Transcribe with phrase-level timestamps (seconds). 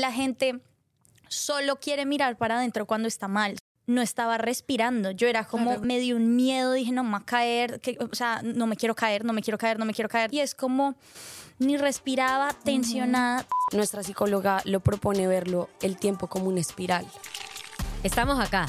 [0.00, 0.60] la gente
[1.28, 3.56] solo quiere mirar para adentro cuando está mal.
[3.88, 5.12] No estaba respirando.
[5.12, 5.80] Yo era como Claro.
[5.82, 8.76] me dio un miedo, dije, no me va a caer, que, o sea, no me
[8.76, 10.34] quiero caer, no me quiero caer, no me quiero caer.
[10.34, 10.96] Y es como
[11.58, 13.46] ni respiraba, tensionada.
[13.72, 17.06] Nuestra psicóloga lo propone verlo el tiempo como una espiral.
[18.02, 18.68] Estamos acá,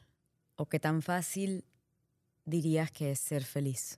[0.61, 1.65] o qué tan fácil
[2.45, 3.97] dirías que es ser feliz?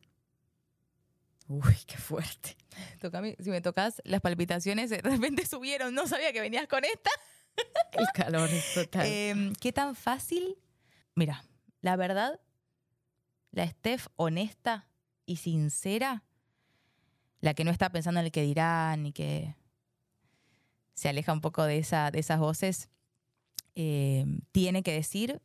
[1.48, 2.56] Uy, qué fuerte.
[3.44, 5.94] Si me tocas, las palpitaciones de repente subieron.
[5.94, 7.12] No sabía que venías con esta.
[7.92, 9.06] El calor es total.
[9.06, 10.58] Eh, ¿Qué tan fácil?
[11.16, 11.44] Mira,
[11.82, 12.40] la verdad,
[13.52, 14.88] la Steph honesta
[15.26, 16.24] y sincera,
[17.42, 19.56] la que no está pensando en el que dirán y que
[20.94, 22.90] se aleja un poco de, esa, de esas voces,
[23.76, 25.42] eh, tiene que decir,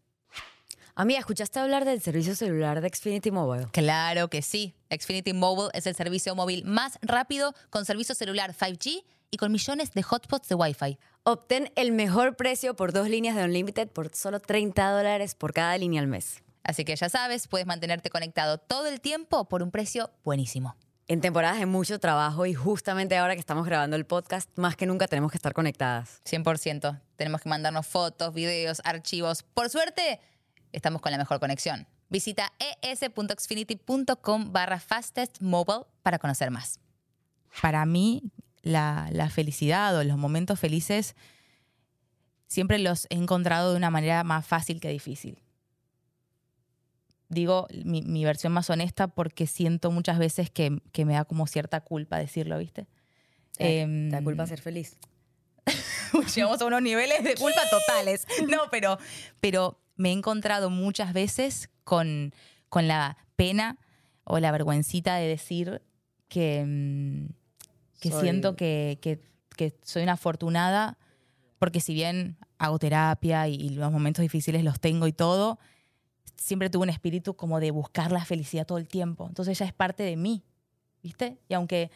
[1.01, 3.69] Amiga, ¿escuchaste hablar del servicio celular de Xfinity Mobile?
[3.71, 9.05] claro que sí, Xfinity Mobile es el servicio móvil más rápido con servicio celular 5G
[9.31, 10.99] y con millones de hotspots de Wi-Fi.
[11.23, 15.79] Obtén el mejor precio por dos líneas de Unlimited por solo 30 dólares por cada
[15.79, 16.43] línea al mes.
[16.65, 20.75] Así que ya sabes, puedes mantenerte conectado todo el tiempo por un precio buenísimo.
[21.07, 24.85] En temporadas de mucho trabajo y justamente ahora que estamos grabando el podcast, más que
[24.85, 26.21] nunca tenemos que estar conectadas.
[26.29, 27.01] 100%.
[27.15, 29.45] Tenemos que mandarnos fotos, videos, archivos.
[29.45, 30.19] Por suerte,
[30.73, 31.87] estamos con la mejor conexión.
[32.09, 32.53] Visita
[32.83, 36.81] es.xfinity.com barra fastestmobile para conocer más.
[37.61, 38.23] Para mí,
[38.63, 41.15] la, la felicidad o los momentos felices
[42.47, 45.43] siempre los he encontrado de una manera más fácil que difícil.
[47.29, 51.47] Digo mi, mi versión más honesta porque siento muchas veces que, que me da como
[51.47, 52.87] cierta culpa decirlo, ¿viste?
[53.57, 54.97] ¿Te, Em, te da culpa ser feliz?
[56.35, 58.27] llegamos a unos niveles de culpa totales.
[58.49, 58.99] No, pero,
[59.41, 62.33] pero me he encontrado muchas veces con,
[62.71, 63.77] con la pena
[64.25, 65.83] o la vergüencita de decir
[66.29, 67.27] que, mm,
[68.01, 69.21] que Soy- siento que, que-
[69.57, 70.97] que soy una afortunada,
[71.59, 75.59] porque si bien hago terapia y, y los momentos difíciles los tengo y todo,
[76.37, 79.27] siempre tuve un espíritu como de buscar la felicidad todo el tiempo.
[79.27, 80.45] Entonces ya es parte de mí,
[81.03, 81.39] ¿viste?
[81.49, 81.91] Y aunque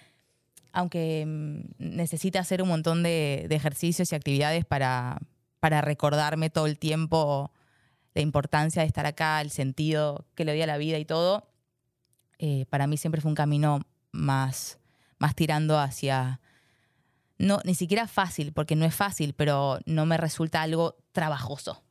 [0.75, 5.19] aunque mm, necesite hacer un montón de, de ejercicios y actividades para,
[5.61, 7.53] para recordarme todo el tiempo
[8.15, 11.49] la importancia de estar acá, el sentido que le doy a la vida y todo,
[12.39, 13.81] eh, para mí siempre fue un camino
[14.11, 14.79] más,
[15.19, 16.41] más tirando hacia,
[17.39, 21.83] no, ni siquiera fácil, porque no es fácil, pero no me resulta algo trabajoso.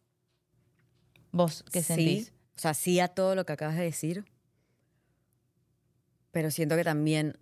[1.31, 2.25] ¿Vos qué sentís?
[2.27, 4.25] Sí, o sea, sí a todo lo que acabas de decir,
[6.31, 7.37] pero siento que también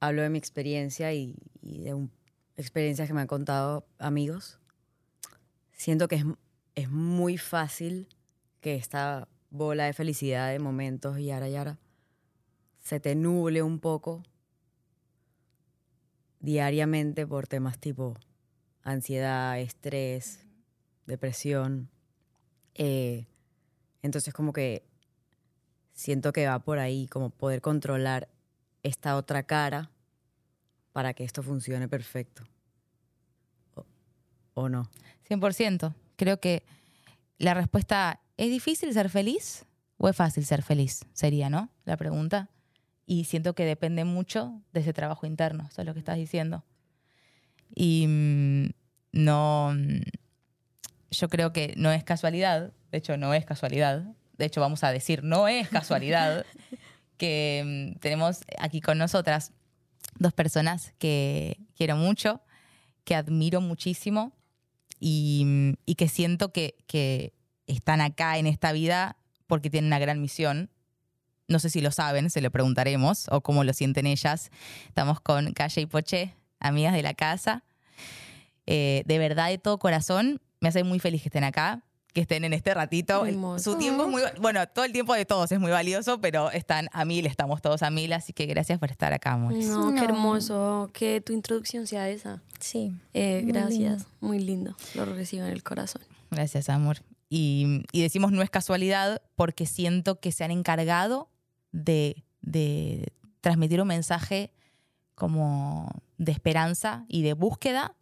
[0.00, 2.12] hablo de mi experiencia y, y de un-
[2.56, 4.58] experiencias que me han contado amigos.
[5.72, 6.24] Siento que es,
[6.74, 8.08] es muy fácil
[8.60, 11.78] que esta bola de felicidad de momentos y yara yara
[12.78, 14.22] se te nuble un poco
[16.40, 18.16] diariamente por temas tipo
[18.82, 20.44] ansiedad, estrés,
[21.06, 21.88] depresión.
[22.74, 23.26] Eh,
[24.02, 24.84] entonces como que
[25.92, 28.28] siento que va por ahí, como poder controlar
[28.82, 29.90] esta otra cara
[30.92, 32.42] para que esto funcione perfecto.
[33.74, 33.84] O,
[34.54, 34.90] o no.
[35.28, 35.94] 100%.
[36.22, 36.62] Creo que
[37.38, 39.66] la respuesta, ¿es difícil ser feliz
[39.96, 41.04] o es fácil ser feliz?
[41.14, 41.68] Sería, ¿no?
[41.84, 42.48] La pregunta.
[43.06, 46.62] Y siento que depende mucho de ese trabajo interno, eso es lo que estás diciendo.
[47.74, 48.70] Y mm,
[49.10, 50.02] no, mm,
[51.10, 54.04] yo creo que no es casualidad, de hecho no es casualidad,
[54.38, 56.46] de hecho vamos a decir, no es casualidad
[57.16, 59.50] que mm, tenemos aquí con nosotras
[60.20, 62.42] dos personas que quiero mucho,
[63.02, 64.32] que admiro muchísimo
[65.02, 67.34] y, mm, y que siento que, que
[67.66, 69.16] están acá en esta vida
[69.48, 70.70] porque tienen una gran misión.
[71.48, 74.50] No sé si lo saben, se lo preguntaremos o cómo lo sienten ellas.
[74.86, 77.64] Estamos con Calle y Poche, amigas de la casa.
[78.66, 81.82] Eh, de verdad, de todo corazón, me hace muy feliz que estén acá,
[82.12, 83.24] que estén en este ratito.
[83.58, 86.88] Su tiempo es muy, bueno, todo el tiempo de todos es muy valioso, pero están
[86.92, 89.66] a mil, estamos todos a mil, así que gracias por estar acá, amores.
[89.68, 90.04] No, qué No.
[90.04, 92.42] hermoso que tu introducción sea esa.
[92.60, 92.92] Sí.
[93.14, 94.04] Eh, Muy gracias, lindo.
[94.20, 94.76] muy lindo.
[94.94, 96.02] Lo recibo en el corazón.
[96.30, 96.98] Gracias, amor.
[97.30, 101.30] Y, y decimos no es casualidad porque siento que se han encargado
[101.72, 104.52] de, de transmitir un mensaje
[105.14, 105.88] como
[106.18, 107.94] de esperanza y de búsqueda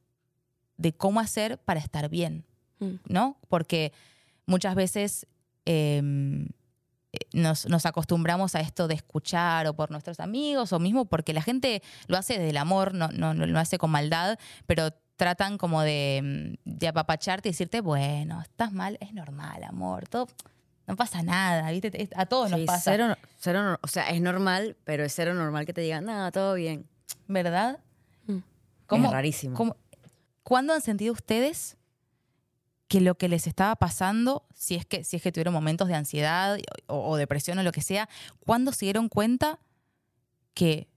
[0.77, 2.45] de cómo hacer para estar bien.
[2.81, 2.95] Mm.
[3.09, 3.37] ¿no?
[3.49, 3.93] Porque
[4.47, 5.27] muchas veces
[5.67, 6.03] eh,
[7.33, 11.43] nos, nos acostumbramos a esto de escuchar o por nuestros amigos o mismo porque la
[11.43, 15.59] gente lo hace desde el amor, no, no, no lo hace con maldad, pero tratan
[15.59, 20.29] como de, mm, de apapacharte y decirte, bueno, estás mal, es normal, amor, todo,
[20.87, 22.09] no pasa nada, ¿viste?
[22.17, 25.35] A todos nos Sí, pasa, cero, cero nor- o sea, es normal, pero es cero
[25.35, 26.87] normal que te digan, nada, todo bien.
[27.29, 27.79] ¿verdad?
[28.27, 28.39] Mm.
[28.91, 29.57] Es rarísimo.
[29.57, 29.77] cómo-
[30.43, 31.77] ¿Cuándo han sentido ustedes
[32.91, 35.95] que lo que les estaba pasando, si es que, si es que tuvieron momentos de
[35.95, 36.59] ansiedad
[36.89, 38.09] o, o depresión o lo que sea,
[38.41, 39.61] cuándo se dieron cuenta
[40.55, 40.89] que,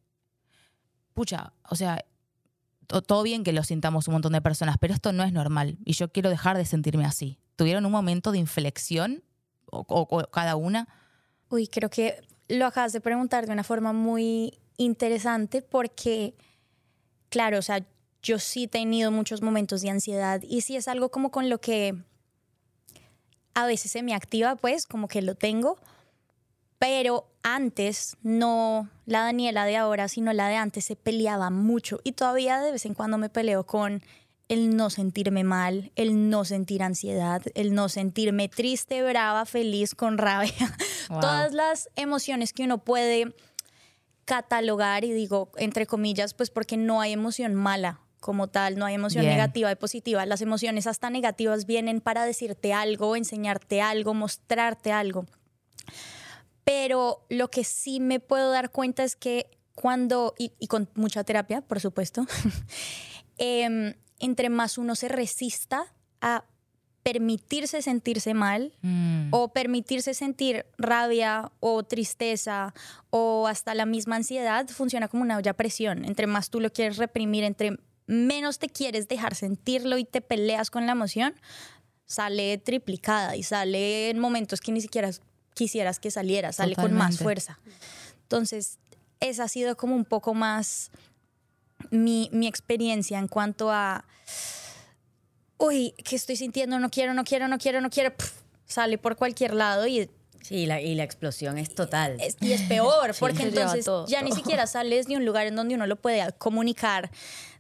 [1.14, 2.04] pucha, o sea,
[2.88, 5.78] to- todo bien que lo sintamos un montón de personas, pero esto no es normal
[5.86, 7.38] y yo quiero dejar de sentirme así?
[7.56, 9.24] ¿Tuvieron un momento de inflexión
[9.72, 10.88] o, o- o cada una?
[11.50, 16.34] Uy, creo que lo acabas de preguntar de una forma muy interesante porque,
[17.30, 17.86] claro, o sea,
[18.24, 21.60] yo sí he tenido muchos momentos de ansiedad y sí es algo como con lo
[21.60, 21.94] que
[23.54, 25.78] a veces se me activa, pues, como que lo tengo,
[26.80, 32.14] pero antes, no la Daniela de ahora, sino la de antes, se peleaba mucho y
[32.14, 34.02] todavía de vez en cuando me peleo con
[34.48, 40.18] el no sentirme mal, el no sentir ansiedad, el no sentirme triste, brava, feliz, con
[40.18, 40.54] rabia.
[41.10, 41.20] Wow.
[41.20, 43.36] Todas las emociones que uno puede
[44.24, 48.96] catalogar y digo entre comillas, pues porque no hay emoción mala como tal, no hay
[48.96, 49.36] emoción Bien.
[49.36, 50.26] negativa y positiva.
[50.26, 55.26] Las emociones hasta negativas vienen para decirte algo, enseñarte algo, mostrarte algo.
[56.64, 61.24] Pero lo que sí me puedo dar cuenta es que cuando, y, y con mucha
[61.24, 62.26] terapia, por supuesto,
[63.38, 66.46] em, entre más uno se resista a
[67.02, 69.28] permitirse sentirse mal Mm.
[69.32, 72.74] o permitirse sentir rabia o tristeza
[73.10, 76.06] o hasta la misma ansiedad, funciona como una olla a presión.
[76.06, 77.78] Entre más tú lo quieres reprimir, entre
[78.08, 81.34] menos te quieres dejar sentirlo y te peleas con la emoción,
[82.06, 85.10] sale triplicada y sale en momentos que ni siquiera
[85.54, 87.24] quisieras que saliera, sale con más Totalmente.
[87.24, 87.60] fuerza.
[88.24, 88.78] Entonces,
[89.20, 90.92] esa ha sido como un poco más
[91.92, 94.06] mi, mi experiencia en cuanto a,
[95.58, 96.80] uy, ¿qué estoy sintiendo?
[96.80, 98.16] No quiero, no quiero, no quiero, no quiero.
[98.16, 98.32] Pf,
[98.66, 100.10] sale por cualquier lado y
[100.42, 102.18] Sí, la, y la explosión es total.
[102.20, 104.40] es, y es peor, porque lleva entonces todo, ya ni todo.
[104.40, 107.12] siquiera sales de un lugar en donde uno lo puede comunicar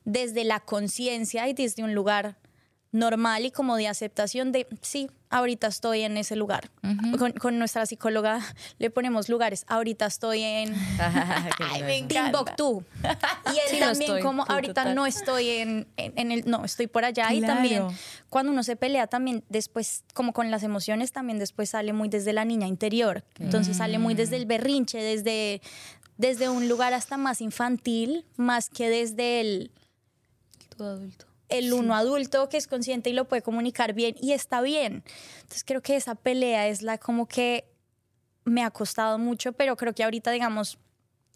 [0.05, 2.37] desde la conciencia y desde un lugar
[2.91, 6.69] normal y como de aceptación de, sí, ahorita estoy en ese lugar.
[7.17, 8.39] con, con nuestra psicóloga
[8.77, 12.07] le ponemos lugares, ahorita estoy en eso.
[12.07, 12.83] Timbuktu.
[13.47, 14.95] Y él Sí, no también estoy, como ahorita total.
[14.95, 17.33] no estoy en, en- en el, no, estoy por allá.
[17.33, 17.95] Y también Claro.
[18.29, 22.31] cuando uno se pelea también después, como con las emociones, también después sale muy desde
[22.31, 23.23] la niña interior.
[23.39, 25.61] Entonces sale muy desde el berrinche, desde,
[26.17, 29.71] desde un lugar hasta más infantil, más que desde el,
[30.79, 31.25] Adulto.
[31.49, 35.03] el uno adulto que es consciente y lo puede comunicar bien y está bien.
[35.41, 37.65] Entonces creo que esa pelea es la como que
[38.45, 40.77] me ha costado mucho, pero creo que ahorita, digamos,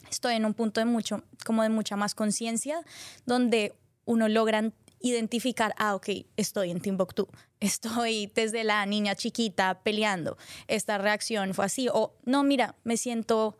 [0.10, 2.84] estoy en un punto de mucho, como de mucha más conciencia,
[3.26, 3.74] donde
[4.06, 7.28] uno logra identificar, ah, ok, estoy en Timbuktu,
[7.60, 10.38] estoy desde la niña chiquita peleando,
[10.68, 13.58] esta reacción fue así, o no, mira, me siento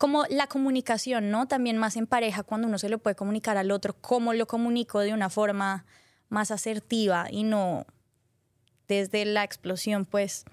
[0.00, 1.46] como la comunicación, ¿no?
[1.46, 5.00] También más en pareja, cuando uno se lo puede comunicar al otro, cómo lo comunico
[5.00, 5.84] de una forma
[6.30, 7.84] más asertiva y no
[8.88, 10.46] desde la explosión, pues.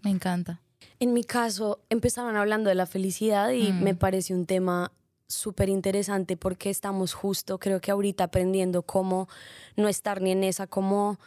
[0.00, 0.62] Me encanta.
[0.98, 3.82] En mi caso, empezaron hablando de la felicidad y Mm.
[3.84, 4.92] me parece un tema
[5.28, 9.28] súper interesante porque estamos justo, creo que ahorita aprendiendo cómo
[9.76, 11.20] no estar ni en esa como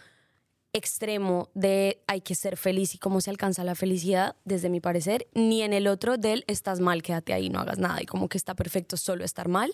[0.74, 5.28] extremo de hay que ser feliz y cómo se alcanza la felicidad, desde mi parecer,
[5.34, 8.38] ni en el otro del estás mal, quédate ahí, no hagas nada y como que
[8.38, 9.74] está perfecto solo estar mal.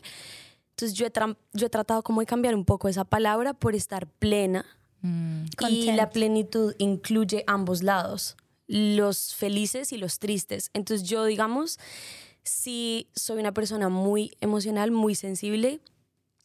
[0.72, 3.76] Entonces yo he, tra- yo he tratado como de cambiar un poco esa palabra por
[3.76, 4.66] estar plena,
[5.02, 5.46] Mm.
[5.46, 5.96] y Content.
[5.98, 8.36] la plenitud incluye ambos lados,
[8.68, 10.72] los felices y los tristes.
[10.74, 11.80] Entonces yo, digamos,
[12.44, 15.80] si soy una persona muy emocional, muy sensible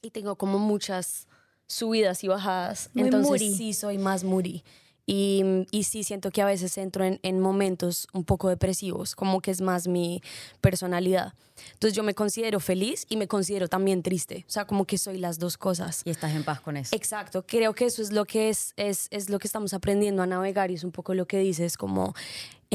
[0.02, 1.26] y tengo como muchas
[1.66, 3.54] subidas y bajadas, Muy entonces moody.
[3.54, 4.62] sí soy más moody.
[5.06, 9.42] Y, y sí siento que a veces entro en, en momentos un poco depresivos, como
[9.42, 10.22] que es más mi
[10.62, 11.34] personalidad.
[11.74, 15.18] Entonces yo me considero feliz y me considero también triste, o sea, como que soy
[15.18, 16.00] las dos cosas.
[16.06, 16.96] Y estás en paz con eso.
[16.96, 20.26] Exacto, creo que eso es lo que es, es, es lo que estamos aprendiendo a
[20.26, 22.14] navegar y es un poco lo que dices, como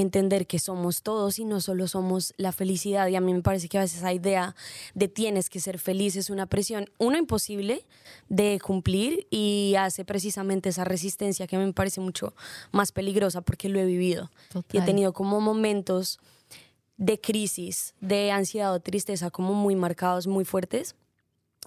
[0.01, 3.07] entender que somos todos y no solo somos la felicidad.
[3.07, 4.55] Y a mí me parece que a veces esa idea
[4.93, 7.85] de tienes que ser feliz es una presión, uno imposible
[8.29, 12.33] de cumplir y hace precisamente esa resistencia que me parece mucho
[12.71, 14.29] más peligrosa porque lo he vivido.
[14.53, 14.85] Y he Total.
[14.85, 16.19] tenido como momentos
[16.97, 20.95] de crisis, de ansiedad o tristeza como muy marcados, muy fuertes.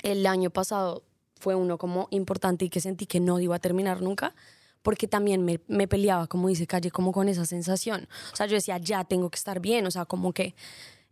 [0.02, 1.02] El año pasado
[1.38, 4.34] fue uno como importante y que sentí que no iba a terminar nunca
[4.82, 8.08] porque también me, me peleaba, como dice Calle, como con esa sensación.
[8.32, 10.54] O sea, yo decía, ya tengo que estar bien, o sea, como que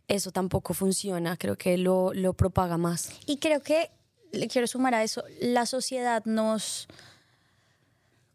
[0.07, 3.11] eso tampoco funciona, creo que lo, lo propaga más.
[3.25, 3.91] Y creo que
[4.31, 6.87] le quiero sumar a eso, la sociedad nos...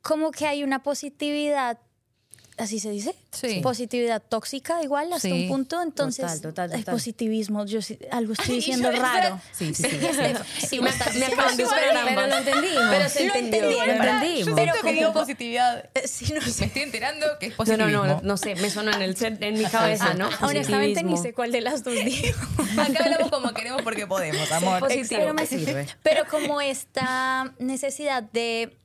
[0.02, 1.80] Como que hay una positividad
[2.58, 3.60] así se dice, Sí.
[3.62, 5.32] positividad tóxica igual hasta Sí.
[5.42, 6.94] un punto, entonces Total, total, el total.
[6.94, 9.40] positivismo, yo sí- algo estoy diciendo raro.
[9.52, 10.66] Sí, sí, sí.
[10.68, 12.84] Sí, me, está- me acaban de esperar, Pero lo entendimos.
[12.90, 13.84] Pero se Lo entendió.
[13.86, 14.54] Lo entendimos.
[14.56, 15.90] Pero como como positividad.
[16.06, 16.64] Sí, no Me sé.
[16.66, 18.04] estoy enterando que es No, no, positivismo.
[18.06, 20.28] no, no sé, me sonó en, el, en mi cabeza, ¿no?
[20.40, 21.22] Honestamente ni Positivismo.
[21.22, 22.38] sé cuál de las dos digo.
[22.80, 24.80] Acá hablamos como queremos porque podemos, amor.
[24.80, 25.20] positivo.
[25.20, 25.86] Pero, me sirve.
[26.02, 28.76] pero como esta necesidad de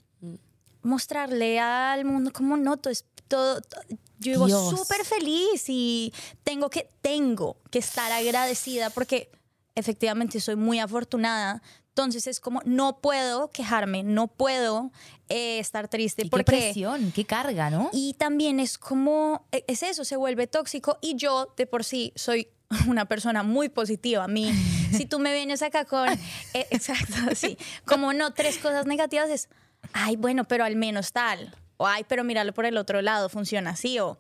[0.84, 3.78] mostrarle al mundo como no, todo es todo, to-
[4.20, 9.32] yo vivo súper feliz y tengo que, tengo que estar agradecida porque
[9.76, 11.62] efectivamente soy muy afortunada.
[11.90, 14.92] Entonces es como, no puedo quejarme, no puedo
[15.28, 16.44] eh, estar triste Y qué porque...
[16.46, 17.90] presión, qué carga, ¿no?
[17.94, 22.14] Y también es como, e- es eso, se vuelve tóxico y yo de por sí
[22.16, 22.48] soy
[22.88, 24.24] una persona muy positiva.
[24.26, 24.52] A mí,
[24.92, 26.08] si tú me vienes acá con,
[26.54, 29.50] eh, exacto, sí, como no, tres cosas negativas es,
[29.94, 33.72] ay, bueno, pero al menos tal, o ay, pero míralo por el otro lado, funciona
[33.72, 34.18] así, o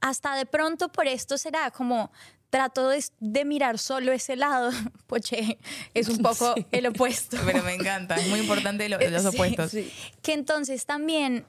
[0.00, 2.10] hasta de pronto por esto será como
[2.50, 4.70] trato de, de mirar solo ese lado,
[5.06, 5.58] poche,
[5.94, 7.36] es un poco el opuesto.
[7.44, 9.72] Pero me encanta, es muy importante lo- los Sí, opuestos.
[10.22, 11.46] Que entonces también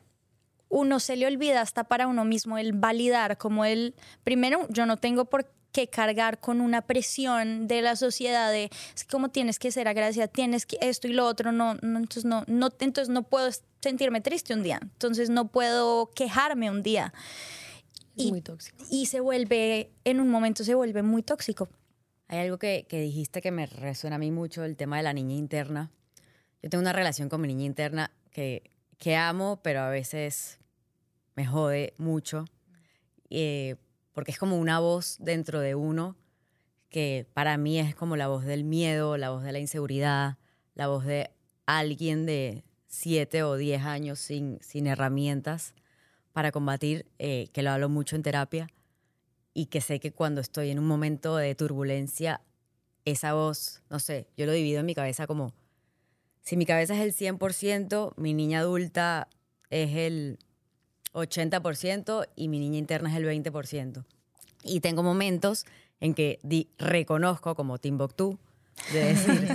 [0.70, 3.94] uno se le olvida hasta para uno mismo el validar, como el,
[4.24, 5.46] primero, yo no tengo por
[5.76, 9.90] qué cargar con una presión de la sociedad de es que como tienes que ser
[9.90, 13.50] agradecida, tienes que esto y lo otro, no, no, entonces no, no, entonces no puedo
[13.82, 17.14] sentirme triste un día, entonces no puedo quejarme un día.
[18.16, 18.86] Es muy tóxico.
[18.90, 21.68] Y se vuelve, en un momento se vuelve muy tóxico.
[22.30, 25.12] Hay algo que, que dijiste que me resuena a mí mucho, el tema de la
[25.12, 25.92] niña interna.
[26.64, 30.58] Yo tengo una relación con mi niña interna que, que amo, pero a veces
[31.36, 32.46] me jode mucho,
[33.30, 33.76] eh,
[34.16, 36.16] porque es como una voz dentro de uno
[36.90, 40.38] que para mí es como la voz del miedo, la voz de la inseguridad,
[40.74, 41.30] la voz de
[41.66, 45.76] alguien de siete o diez años sin, sin herramientas
[46.32, 48.70] para combatir, eh, que lo hablo mucho en terapia,
[49.54, 52.42] y que sé que cuando estoy en un momento de turbulencia,
[53.04, 55.54] esa voz, no sé, yo lo divido en mi cabeza como,
[56.42, 59.28] si mi cabeza es el 100%, mi niña adulta
[59.70, 60.40] es el
[61.16, 64.04] 80% y mi niña interna es el 20%.
[64.64, 65.66] Y tengo momentos
[66.00, 68.38] en que di- reconozco como Timbuktu,
[68.92, 69.48] de decir,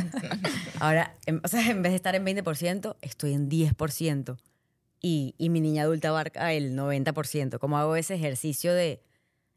[0.81, 4.37] ahora, en, o sea, en vez de estar en 20%, estoy en 10%.
[5.03, 7.59] Y, y mi niña adulta abarca el 90%.
[7.59, 9.03] Como hago ese ejercicio de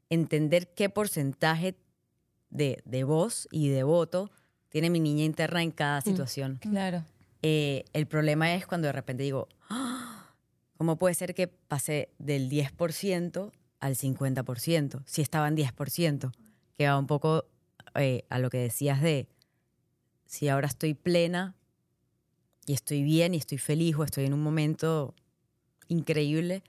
[0.10, 1.76] entender qué porcentaje
[2.50, 4.32] de, de voz y de voto
[4.70, 6.60] tiene mi niña interna en cada situación.
[6.62, 7.04] Claro.
[7.42, 10.13] Eh, el problema es cuando de repente digo, "Ah,
[10.78, 15.02] ¿cómo puede ser que pasé del 10% al 50%?
[15.06, 16.32] Si estaba en 10%,
[16.78, 17.46] que va un poco
[17.96, 19.28] eh, a lo que decías de
[20.26, 21.56] si ahora estoy plena
[22.66, 25.14] y estoy bien y estoy feliz o estoy en un momento
[25.90, 26.64] increíble,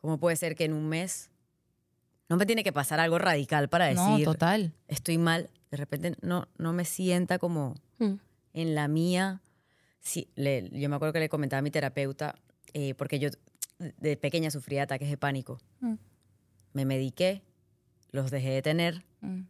[0.00, 1.30] ¿cómo puede ser que en un mes
[2.28, 4.72] no me tiene que pasar algo radical para No, decir total.
[4.88, 5.50] estoy mal?
[5.70, 8.14] De repente no, no me sienta como Mm.
[8.52, 9.40] en la mía,
[10.00, 12.34] sí, le- yo me acuerdo que le comentaba a mi terapeuta,
[12.78, 13.30] eh, porque yo
[13.78, 15.58] de pequeña sufría ataques de pánico.
[15.80, 15.94] Mm.
[16.74, 17.42] Me mediqué,
[18.12, 19.44] los dejé de tener Mm.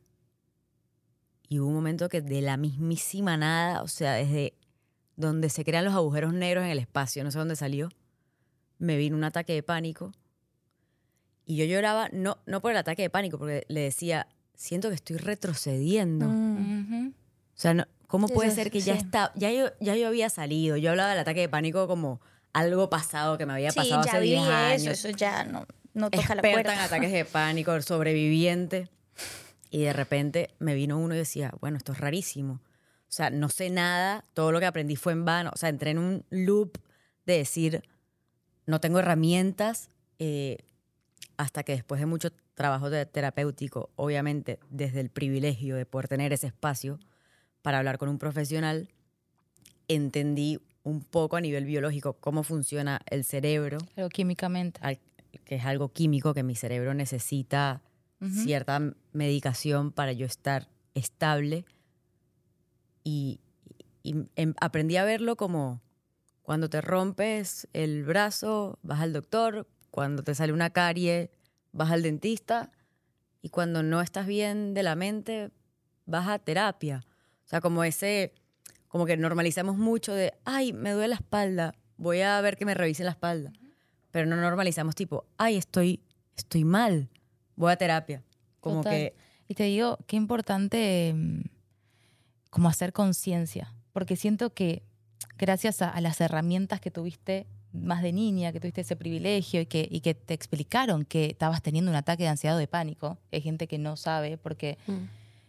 [1.49, 4.54] y hubo un momento que de la mismísima nada, o sea, desde
[5.16, 7.88] donde se crean los agujeros negros en el espacio, no sé dónde salió,
[8.78, 10.12] me vino un ataque de pánico
[11.45, 14.95] y yo lloraba, no, no por el ataque de pánico, porque le decía, siento que
[14.97, 16.26] estoy retrocediendo.
[16.28, 17.09] Mm.
[17.09, 20.28] O sea, no- ¿cómo puede Eso, ser que ya está, ya yo, ya yo había
[20.30, 20.76] salido?
[20.76, 22.21] Yo hablaba del ataque de pánico como
[22.52, 24.82] algo pasado que me había Sí, pasado ya hace viví 10 años.
[24.98, 26.84] eso, eso ya no, no toca la experta en puerta.
[26.84, 28.88] ataques de pánico, sobreviviente.
[29.70, 32.54] Y de repente me vino uno y decía, bueno, esto es rarísimo.
[33.08, 35.50] O sea, no sé nada, todo lo que aprendí fue en vano.
[35.54, 36.78] O sea, entré en un loop
[37.24, 37.82] de decir,
[38.66, 40.58] no tengo herramientas, eh,
[41.36, 46.32] hasta que después de mucho trabajo de- terapéutico, obviamente desde el privilegio de poder tener
[46.32, 46.98] ese espacio
[47.62, 48.88] para hablar con un profesional,
[49.88, 54.78] entendí un poco a nivel biológico cómo funciona el cerebro, Pero químicamente.
[54.84, 55.00] al-
[55.44, 57.82] que es algo químico que mi cerebro necesita
[58.30, 58.80] cierta
[59.12, 61.64] medicación para yo estar estable.
[63.04, 63.40] Y,
[64.02, 65.80] y em- aprendí a verlo como
[66.42, 71.30] cuando te rompes el brazo, vas al doctor, cuando te sale una carie,
[71.72, 72.70] vas al dentista,
[73.42, 75.50] y cuando no estás bien de la mente,
[76.06, 77.04] vas a terapia.
[77.44, 78.32] O sea, como ese,
[78.96, 82.72] como que normalizamos mucho de, ay, me duele la espalda, voy a ver que me
[82.72, 83.52] revisen la espalda.
[84.10, 86.00] Pero no normalizamos tipo, ay, estoy,
[86.34, 87.10] estoy mal,
[87.56, 88.24] voy a terapia.
[88.58, 88.92] Como Total.
[88.92, 89.14] que
[89.48, 91.40] Y te digo, qué importante mm,
[92.48, 94.82] como hacer conciencia, porque siento que
[95.36, 99.66] gracias a, a las herramientas que tuviste más de niña, que tuviste ese privilegio y
[99.66, 103.18] que, y que te explicaron que estabas teniendo un ataque de ansiedad o de pánico,
[103.30, 104.78] hay gente que no sabe, porque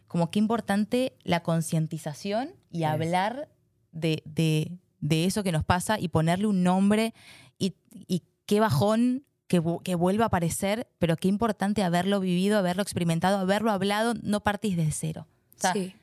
[0.08, 2.90] como qué importante la concientización y Es.
[2.90, 3.50] hablar
[3.92, 7.14] de, de- de eso que nos pasa y ponerle un nombre
[7.60, 7.76] y,
[8.08, 13.38] y qué bajón que, que vuelva a aparecer, pero qué importante haberlo vivido, haberlo experimentado,
[13.38, 15.28] haberlo hablado, no partís de cero.
[15.58, 15.94] O sea, sí.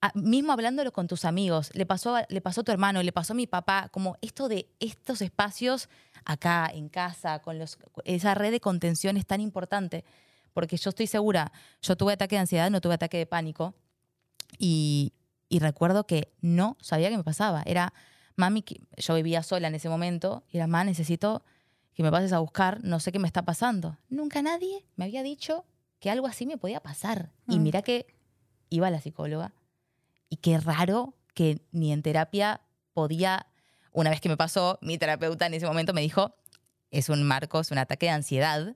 [0.00, 3.12] a- mismo hablándolo con tus amigos, le pasó, a- le pasó a tu hermano, le
[3.12, 5.88] pasó a mi papá, como esto de estos espacios
[6.24, 10.04] acá en casa, con los, esa red de contención es tan importante,
[10.56, 13.74] porque yo estoy segura, yo tuve ataque de ansiedad, no tuve ataque de pánico,
[14.58, 15.12] y,
[15.50, 17.62] y recuerdo que no sabía qué me pasaba.
[17.66, 17.92] Era,
[18.36, 18.64] mami,
[18.96, 21.44] yo vivía sola en ese momento, y era, ma, necesito
[21.92, 23.98] que me pases a buscar, no sé qué me está pasando.
[24.08, 25.66] Nunca nadie me había dicho
[26.00, 27.32] que algo así me podía pasar.
[27.48, 27.62] Y Mm.
[27.62, 28.06] mira que
[28.70, 29.52] iba a la psicóloga
[30.30, 32.62] y qué raro que ni en terapia
[32.94, 33.46] podía,
[33.92, 36.34] una vez que me pasó, mi terapeuta en ese momento me dijo,
[36.90, 38.74] es un marco, es un ataque de ansiedad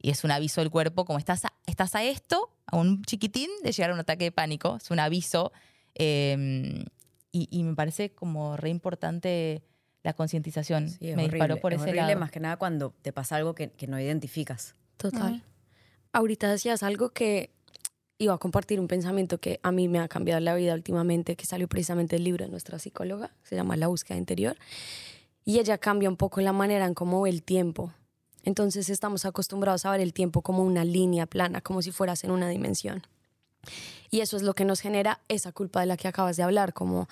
[0.00, 3.50] y es un aviso del cuerpo, como estás a, estás a esto, a un chiquitín
[3.62, 5.52] de llegar a un ataque de pánico, es un aviso.
[5.94, 6.84] eh,
[7.30, 9.62] y, y me parece como re importante
[10.02, 10.88] la concientización.
[10.88, 12.20] sí, me disparó horrible, por es ese horrible lado.
[12.20, 14.74] más que nada cuando te pasa algo que, que no identificas.
[14.96, 15.42] Total.
[16.12, 17.50] Ahorita decías algo que
[18.16, 21.44] iba a compartir un pensamiento que a mí me ha cambiado la vida últimamente, que
[21.44, 24.56] salió precisamente del libro de nuestra psicóloga, se llama La búsqueda interior,
[25.44, 27.92] y ella cambia un poco la manera en cómo ve el tiempo.
[28.44, 32.30] Entonces estamos acostumbrados a ver el tiempo como una línea plana, como si fueras en
[32.30, 33.02] una dimensión.
[34.10, 36.72] Y eso es lo que nos genera esa culpa de la que acabas de hablar,
[36.72, 37.08] como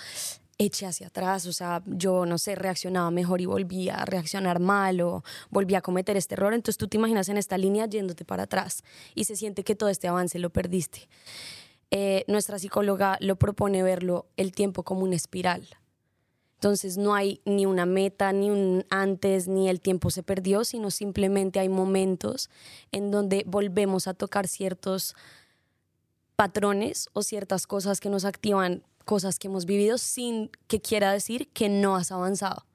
[0.59, 5.01] eche hacia atrás, o sea, yo no sé, reaccionaba mejor y volví a reaccionar mal
[5.03, 8.45] o volví a cometer este error, entonces tú te imaginas en esta línea yéndote para
[8.45, 8.83] atrás
[9.15, 11.09] y se siente que todo este avance lo perdiste.
[11.91, 15.69] Eh, nuestra psicóloga lo propone verlo el tiempo como una espiral.
[16.57, 20.91] Entonces no hay ni una meta, ni un antes, ni el tiempo se perdió, sino
[20.91, 22.49] simplemente hay momentos
[22.93, 25.15] en donde volvemos a tocar ciertos
[26.35, 31.49] patrones o ciertas cosas que nos activan cosas que hemos vivido sin que quiera decir
[31.49, 32.67] que no has avanzado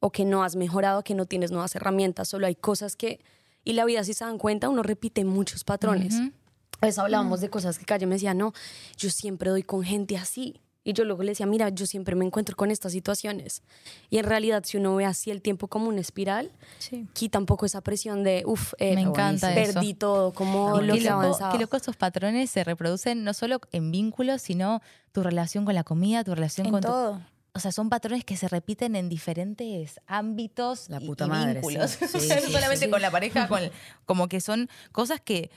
[0.00, 3.20] o que no has mejorado, que no tienes nuevas herramientas, solo hay cosas que...
[3.64, 6.14] Y la vida, si se dan cuenta, uno repite muchos patrones.
[6.14, 6.32] Ujú.
[6.80, 8.52] A veces hablábamos de cosas que Calle me decía, no,
[8.96, 10.60] yo siempre doy con gente así.
[10.88, 13.62] Y yo luego le decía, mira, yo siempre me encuentro con estas situaciones.
[14.08, 17.08] Y en realidad, si uno ve así el tiempo como una espiral, Sí.
[17.12, 19.72] quita un poco esa presión de, uff, eh, Me encanta eso.
[19.74, 21.50] perdí todo, como lo que loco, avanzaba.
[21.52, 25.82] qué loco esos patrones se reproducen no solo en vínculos, sino tu relación con la
[25.82, 27.20] comida, tu relación En con tu- todo.
[27.52, 31.54] O sea, son patrones que se repiten en diferentes ámbitos La y- puta y, madre,
[31.62, 31.90] vínculos.
[31.90, 32.06] sí.
[32.08, 32.90] Sí, sí, solamente sí.
[32.90, 33.60] con la pareja, con,
[34.04, 35.50] como que son cosas que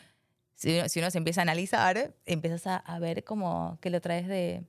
[0.56, 4.28] si, si uno se empieza a analizar, empiezas a, a ver como que lo traes
[4.28, 4.63] de,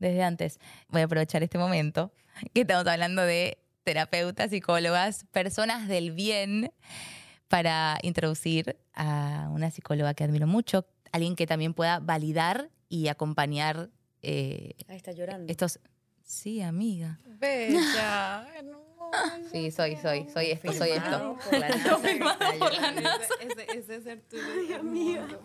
[0.00, 0.58] desde antes.
[0.88, 2.12] Voy a aprovechar este momento
[2.52, 6.72] que estamos hablando de terapeutas, psicólogas, personas del bien,
[7.48, 13.90] para introducir a una psicóloga que admiro mucho, alguien que también pueda validar y acompañar
[14.22, 15.50] eh, Ahí está llorando.
[15.50, 15.78] estos...
[16.22, 17.18] Sí, amiga.
[17.24, 18.89] Bella, hermosa.
[19.52, 21.36] Sí, soy, soy, soy esto, soy esto.
[21.44, 25.40] Por la NASA, por la Ese, ese, ese ser tuyo es hermoso.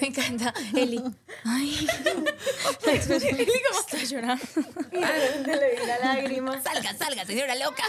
[0.00, 0.54] Me encanta.
[0.74, 1.02] Eli.
[1.44, 1.86] Ay.
[2.90, 4.44] Está llorando.
[4.92, 6.60] la lágrima.
[6.62, 7.82] Salga, salga, señora loca.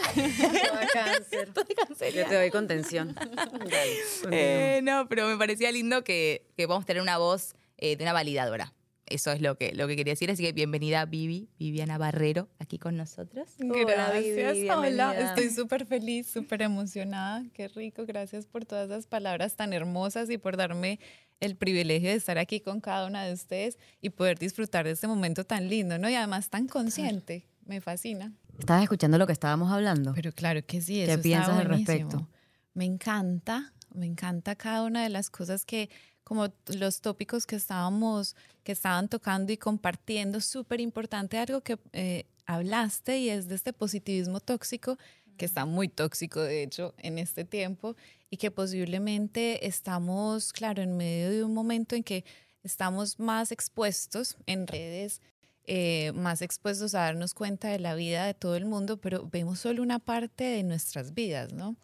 [0.94, 1.50] cáncer.
[2.14, 3.16] Yo te doy contención.
[3.16, 3.98] Dale.
[4.32, 8.04] Eh, no, pero me parecía lindo que, que vamos a tener una voz eh, de
[8.04, 8.74] una validadora.
[9.12, 10.32] Eso es lo que, lo que quería decir.
[10.32, 13.50] Así que bienvenida, Vivi, Viviana Barrero, aquí con nosotros.
[13.58, 15.14] Gracias, Vivi, hola.
[15.20, 17.44] Estoy súper feliz, súper emocionada.
[17.54, 18.06] Qué rico.
[18.06, 21.00] Gracias por todas esas palabras tan hermosas y por darme
[21.42, 25.08] el privilegio de estar aquí con cada una de ustedes y poder disfrutar de este
[25.08, 26.10] momento tan lindo, ¿no?
[26.10, 27.46] Y además tan consciente.
[27.66, 28.32] Me fascina.
[28.60, 30.14] ¿Estabas escuchando lo que estábamos hablando?
[30.14, 32.30] Pero claro que sí, ¿Qué eso está piensas al respecto?
[32.74, 35.90] Me encanta, me encanta cada una de las cosas que,
[36.24, 42.26] como los tópicos que estábamos, que estaban tocando y compartiendo, súper importante, algo que eh,
[42.46, 44.98] hablaste y es de este positivismo tóxico,
[45.38, 47.96] que está muy tóxico, de hecho, en este tiempo,
[48.30, 52.24] y que posiblemente estamos, claro, en medio de un momento en que
[52.64, 55.22] estamos más expuestos en redes,
[55.66, 59.60] eh, más expuestos a darnos cuenta de la vida de todo el mundo, pero vemos
[59.60, 61.76] solo una parte de nuestras vidas, ¿no?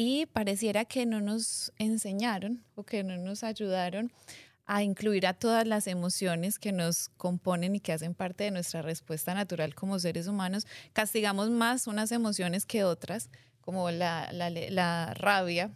[0.00, 4.12] Y pareciera que no nos enseñaron o que no nos ayudaron
[4.64, 8.80] a incluir a todas las emociones que nos componen y que hacen parte de nuestra
[8.80, 10.68] respuesta natural como seres humanos.
[10.92, 13.28] Castigamos más unas emociones que otras,
[13.60, 15.72] como la, la, la rabia,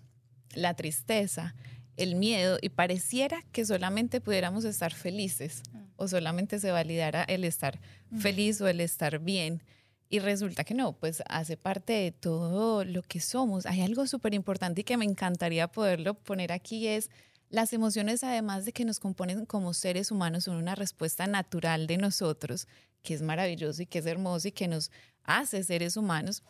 [0.55, 1.57] la tristeza,
[1.97, 5.65] el miedo, y pareciera que solamente pudiéramos estar felices
[5.97, 7.81] o solamente se validara el estar
[8.17, 9.65] feliz o el estar bien.
[10.13, 13.65] Y resulta que no, pues hace parte de todo lo que somos.
[13.65, 17.09] Hay algo súper importante y que me encantaría poderlo poner aquí es
[17.49, 21.97] las emociones, además de que nos componen como seres humanos, son una respuesta natural de
[21.97, 22.69] nosotros,
[23.03, 24.91] que es maravilloso y que es hermoso y que nos
[25.25, 26.43] hace seres humanos.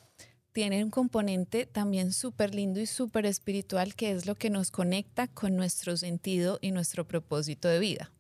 [0.50, 5.28] Tienen un componente también súper lindo y súper espiritual, que es lo que nos conecta
[5.28, 8.10] con nuestro sentido y nuestro propósito de vida.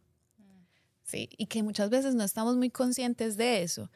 [1.02, 3.90] Sí, y que muchas veces no estamos muy conscientes de eso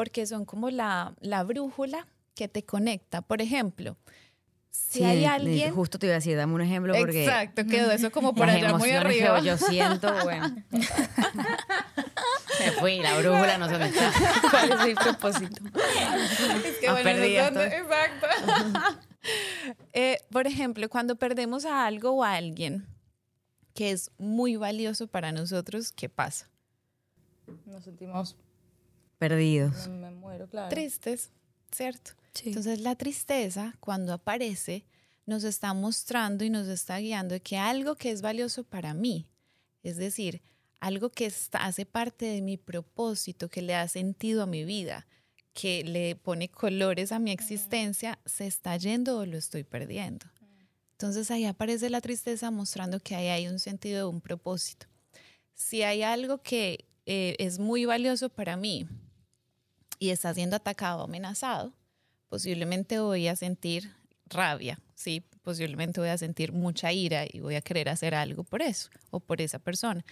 [0.00, 3.20] porque son como la, la brújula que te conecta.
[3.20, 3.98] Por ejemplo,
[4.70, 5.74] si hay alguien...
[5.74, 7.24] Justo te iba a decir, dame un ejemplo porque...
[7.24, 9.40] Exacto, quedó eso como por allá muy arriba.
[9.40, 10.56] Que yo siento, bueno...
[12.60, 14.10] Me fui, la brújula no se me está.
[14.50, 15.62] ¿Cuál es mi propósito?
[16.64, 18.26] Es que bueno, exacto.
[19.92, 22.86] eh, por ejemplo, cuando perdemos a algo o a alguien
[23.74, 26.48] que es muy valioso para nosotros, ¿qué pasa?
[27.66, 28.38] Nos sentimos
[29.20, 29.86] Perdidos.
[29.86, 30.70] Me muero, claro.
[30.70, 31.28] Tristes,
[31.70, 32.12] ¿cierto?
[32.42, 34.86] Entonces la tristeza, cuando aparece,
[35.26, 39.26] nos está mostrando y nos está guiando que algo que es valioso para mí,
[39.82, 40.40] es decir,
[40.80, 45.06] algo que hace parte de mi propósito, que le da sentido a mi vida,
[45.52, 50.24] que le pone colores a mi existencia, se está yendo o lo estoy perdiendo.
[50.92, 54.86] Entonces ahí aparece la tristeza mostrando que ahí hay un sentido, un propósito.
[55.52, 58.88] Si hay algo que eh, es muy valioso para mí,
[60.00, 61.72] y está siendo atacado amenazado,
[62.28, 63.94] posiblemente voy a sentir
[64.26, 65.22] rabia, ¿sí?
[65.42, 69.20] Posiblemente voy a sentir mucha ira y voy a querer hacer algo por eso o
[69.20, 70.04] por esa persona.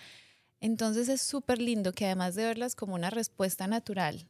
[0.61, 4.29] Entonces es súper lindo que además de verlas como una respuesta natural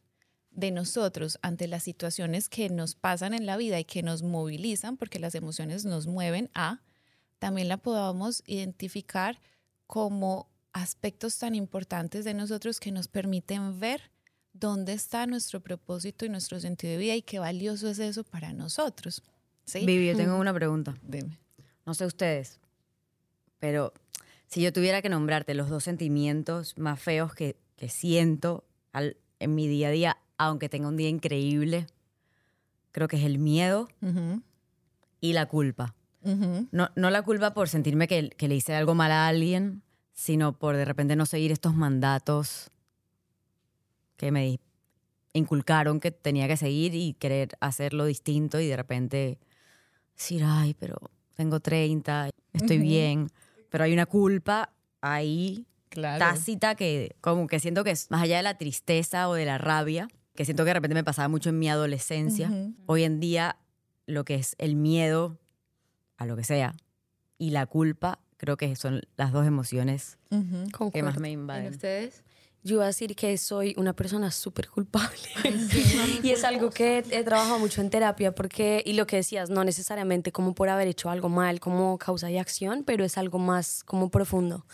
[0.51, 4.97] de nosotros ante las situaciones que nos pasan en la vida y que nos movilizan,
[4.97, 6.83] porque las emociones nos mueven a,
[7.39, 9.41] también la podamos identificar
[9.87, 14.11] como aspectos tan importantes de nosotros que nos permiten ver
[14.59, 18.53] dónde está nuestro propósito y nuestro sentido de vida y qué valioso es eso para
[18.53, 19.23] nosotros.
[19.65, 19.85] ¿sí?
[19.85, 20.97] Vivi, yo tengo una pregunta.
[21.03, 21.39] Dime.
[21.87, 22.61] No sé ustedes,
[23.59, 23.93] pero
[24.47, 29.55] si yo tuviera que nombrarte los dos sentimientos más feos que, que siento al, en
[29.55, 31.87] mi día a día, aunque tenga un día increíble,
[32.93, 33.89] creo que es el miedo
[35.21, 35.95] y la culpa.
[36.23, 40.59] no, no, la culpa por sentirme que, que le hice algo mal a alguien, sino
[40.59, 42.71] por de repente no seguir estos mandatos
[44.19, 44.61] que me
[45.33, 49.39] inculcaron que tenía que seguir y querer hacerlo distinto y de repente
[50.15, 50.97] decir, ay, pero
[51.35, 53.29] tengo 30, estoy bien,
[53.71, 55.65] pero hay una culpa ahí
[56.19, 59.57] tácita que como que siento que es más allá de la tristeza o de la
[59.57, 62.53] rabia, que siento que de repente me pasaba mucho en mi adolescencia,
[62.87, 63.57] hoy en día
[64.07, 65.39] lo que es el miedo
[66.17, 66.75] a lo que sea
[67.39, 70.19] y la culpa creo que son las dos emociones
[70.93, 71.73] que más me invaden.
[71.73, 72.25] ustedes?
[72.63, 75.29] Yo iba a decir que soy una persona súper culpable.
[76.23, 79.65] y es algo que he, trabajado mucho en terapia porque, y lo que decías, no
[79.65, 83.85] necesariamente como por haber hecho algo mal, como causa y acción, pero es algo más
[83.85, 84.67] como profundo.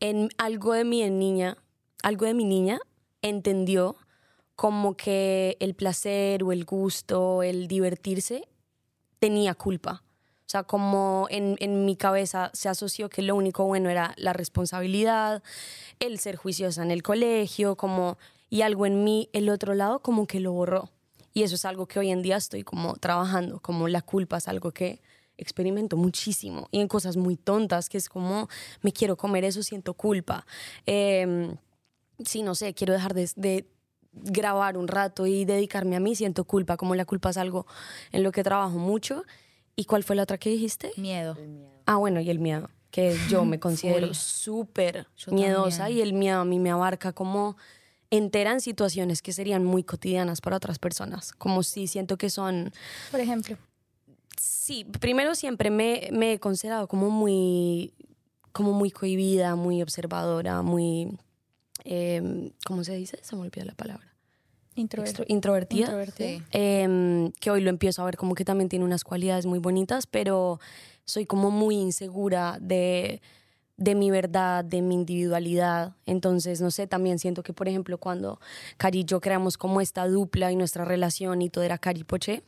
[0.00, 1.56] En algo de mi niña,
[2.02, 2.80] algo de mi niña
[3.22, 3.96] entendió
[4.56, 8.48] como que el placer o el gusto, el divertirse,
[9.18, 10.02] tenía culpa.
[10.50, 14.32] O sea, como en, en, mi cabeza se asoció que lo único bueno era la
[14.32, 15.44] responsabilidad,
[16.00, 20.26] el ser juiciosa en el colegio, como, y algo en mí, el otro lado, como
[20.26, 20.90] que lo borró.
[21.32, 24.48] Y eso es algo que hoy en día estoy como trabajando, como la culpa es
[24.48, 25.00] algo que
[25.38, 28.48] experimento muchísimo y en cosas muy tontas, que es como,
[28.82, 30.44] me quiero comer eso, siento culpa.
[30.84, 31.54] Eh,
[32.24, 33.70] sí, no sé, quiero dejar de, de
[34.12, 37.68] grabar un rato y dedicarme a mí, siento culpa, como la culpa es algo
[38.10, 39.22] en lo que trabajo mucho
[39.80, 40.92] ¿Y cuál fue la otra que dijiste?
[40.98, 41.38] Miedo.
[41.86, 46.44] Ah, bueno, y el miedo, que yo me considero súper miedosa y el miedo a
[46.44, 47.56] mí me abarca como
[48.10, 52.74] entera en situaciones que serían muy cotidianas para otras personas, como si siento que son...
[53.10, 53.56] Por ejemplo.
[54.38, 57.94] Sí, primero siempre me, me he considerado como muy,
[58.52, 61.16] como muy cohibida, muy observadora, muy...
[61.84, 63.18] Eh, ¿Cómo se dice?
[63.22, 64.09] Se me olvidó la palabra
[64.76, 65.88] introvertida,
[66.52, 70.06] em, que hoy lo empiezo a ver como que también tiene unas cualidades muy bonitas,
[70.06, 70.60] pero
[71.04, 73.20] soy como muy insegura de,
[73.76, 75.96] de mi verdad, de mi individualidad.
[76.06, 78.40] Entonces, no sé, también siento que, por ejemplo, cuando
[78.76, 82.42] Cari y yo creamos como esta dupla y nuestra relación y todo era Cari Poche,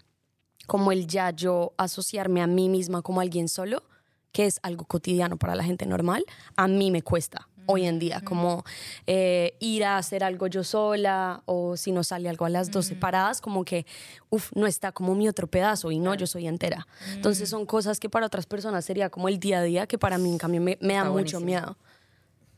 [0.67, 3.83] como el ya yo asociarme a mí misma como alguien solo,
[4.31, 6.25] que es algo cotidiano para la gente normal,
[6.57, 7.49] a mí me cuesta.
[7.67, 8.65] Hoy en día, como
[9.07, 12.87] eh, ir a hacer algo yo sola o si no sale algo a las dos
[12.87, 13.87] separadas, como que,
[14.31, 16.87] uff, no está como mi otro pedazo y no, yo soy entera.
[17.15, 20.19] Entonces son cosas que para otras personas sería como el día a día, que para
[20.19, 21.77] mí en cambio me, me da Está mucho buenísimo.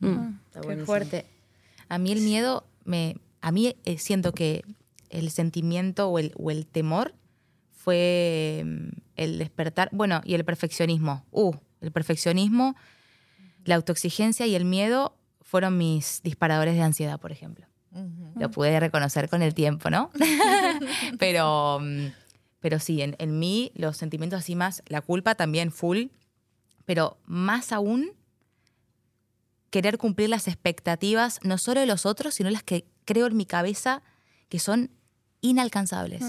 [0.02, 0.38] miedo.
[0.54, 1.26] Está Qué fuerte.
[1.88, 4.62] A mí el miedo, me, a mí eh, siento que
[5.10, 7.14] el sentimiento o el, o el temor
[7.72, 11.24] fue mm, el despertar, bueno, y el perfeccionismo.
[11.30, 12.74] Uh, el perfeccionismo,
[13.64, 17.66] la autoexigencia y el miedo fueron mis disparadores de ansiedad, por ejemplo.
[18.34, 20.10] Lo pude reconocer con el tiempo, ¿no?
[21.18, 22.06] pero, mm,
[22.58, 26.06] pero sí, en, en mí los sentimientos así más, la culpa también full,
[26.84, 28.10] pero más aún
[29.70, 33.46] querer cumplir las expectativas, no solo de los otros, sino las que creo en mi
[33.46, 34.02] cabeza
[34.48, 34.90] que son
[35.40, 36.22] inalcanzables.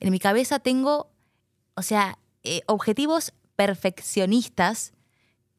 [0.00, 1.10] En mi cabeza tengo,
[1.74, 4.92] o sea, eh, objetivos perfeccionistas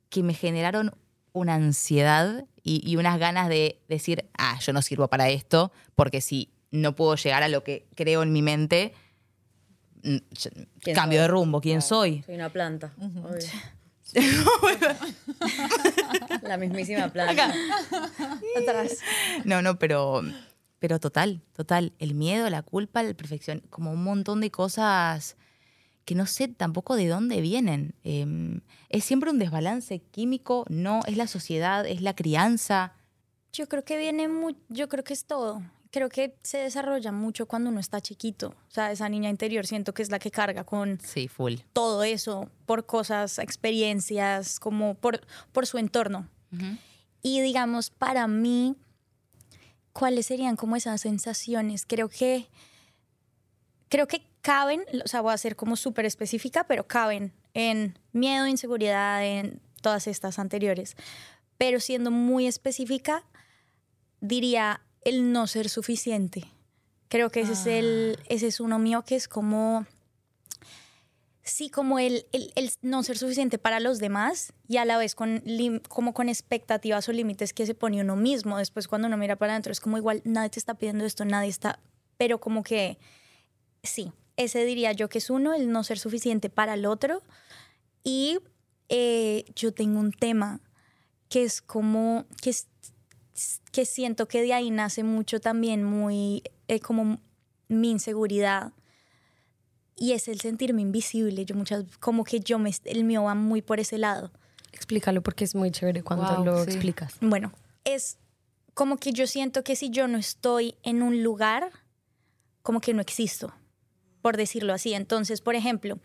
[0.10, 0.94] que me generaron
[1.34, 6.22] una ansiedad y, y unas ganas de decir, ah, yo no sirvo para esto, porque
[6.22, 8.94] si no puedo llegar a lo que creo en mi mente,
[10.04, 10.50] mm, yo-
[10.82, 11.22] ¿Quién cambio soy?
[11.24, 12.24] de rumbo, ¿quién soy?
[12.24, 12.94] Soy una planta.
[12.98, 13.48] obvio.
[16.42, 17.54] La mismísima planta.
[18.58, 18.98] Atrás.
[19.46, 20.22] No, no, pero,
[20.80, 21.94] pero total, total.
[22.00, 25.38] El miedo, la culpa, la perfección, como un montón de cosas
[26.10, 27.94] que no sé tampoco de dónde vienen.
[28.04, 32.94] Eh, es siempre un desbalance químico, no, es la sociedad, es la crianza.
[33.54, 35.62] Yo creo que viene muy, yo creo que es todo.
[35.92, 38.56] Creo que se desarrolla mucho cuando uno está chiquito.
[38.70, 41.58] O sea, esa niña interior siento que es la que carga con Sí, full.
[41.74, 46.28] todo eso por cosas, experiencias, como por, por su entorno.
[47.22, 48.76] Y digamos, para mí,
[49.94, 51.86] ¿cuáles serían como esas sensaciones?
[51.86, 52.48] Creo que,
[53.90, 58.48] creo que caben, o sea, voy a ser como súper específica, pero caben en miedo,
[58.48, 60.96] inseguridad, en todas estas anteriores.
[61.60, 63.24] Pero siendo muy específica,
[64.22, 66.46] diría el no ser suficiente.
[67.10, 69.86] Creo que ese, es, el, ese es uno mío que es como
[71.44, 75.14] sí como el, el- el no ser suficiente para los demás y a la vez
[75.16, 75.44] con
[75.90, 78.58] como con expectativas o límites que se pone uno mismo.
[78.58, 81.50] Después cuando uno mira para adentro es como igual nadie te está pidiendo esto, nadie
[81.50, 81.80] está,
[82.18, 82.98] pero como que
[83.84, 84.12] sí,
[84.44, 87.22] ese diría yo que es uno, el no ser suficiente para el otro.
[88.04, 88.40] Y
[88.90, 90.62] eh, yo tengo un tema
[91.30, 92.68] que es como, que, es-
[93.72, 97.20] que siento que de ahí nace mucho también muy, eh, como
[97.68, 98.74] mi inseguridad
[99.96, 101.46] y es el sentirme invisible.
[101.46, 104.32] Yo muchas, como que yo me, el mío va muy por ese lado.
[104.72, 106.72] Explícalo porque es muy chévere cuando Wow, lo sí.
[106.72, 107.16] explicas.
[107.20, 107.52] Bueno,
[107.84, 108.18] es
[108.74, 111.70] como que yo siento que si yo no estoy en un lugar,
[112.62, 113.54] como que no existo,
[114.22, 114.94] por decirlo así.
[114.94, 116.00] Entonces, por ejemplo,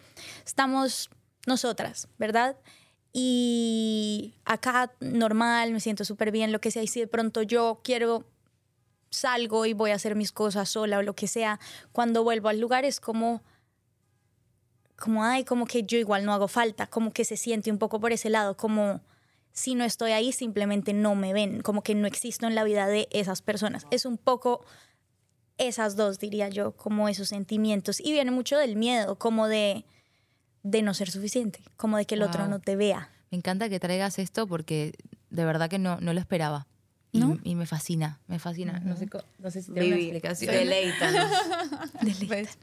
[0.45, 1.11] estamos
[1.47, 2.57] nosotras, ¿verdad?
[3.13, 7.81] Y acá normal, me siento súper bien, lo que sea, y si de pronto yo
[7.85, 8.25] quiero
[9.11, 11.61] salgo y voy a hacer mis cosas sola o lo que sea,
[11.93, 13.43] cuando vuelvo al lugar es como
[14.97, 18.01] como ay, como que yo igual no hago falta, como que se siente un poco
[18.01, 19.01] por ese lado, como
[19.53, 22.87] si no estoy ahí simplemente no me ven, como que no existo en la vida
[22.87, 23.87] de esas personas.
[23.91, 24.65] Es un poco
[25.59, 28.01] esas dos, diría yo, como esos sentimientos.
[28.01, 29.85] Y viene mucho del miedo, como de,
[30.63, 32.51] de no ser suficiente, como de que el otro Wow.
[32.51, 33.11] no te vea.
[33.31, 34.95] Me encanta que traigas esto porque
[35.31, 36.67] de verdad que no, no lo esperaba.
[37.13, 37.39] Y, ¿No?
[37.45, 38.81] y me fascina, me fascina.
[38.81, 39.07] no, sé,
[39.39, 40.53] no sé si tiene una explicación.
[40.55, 41.31] deleítanos.
[42.27, 42.59] Pues,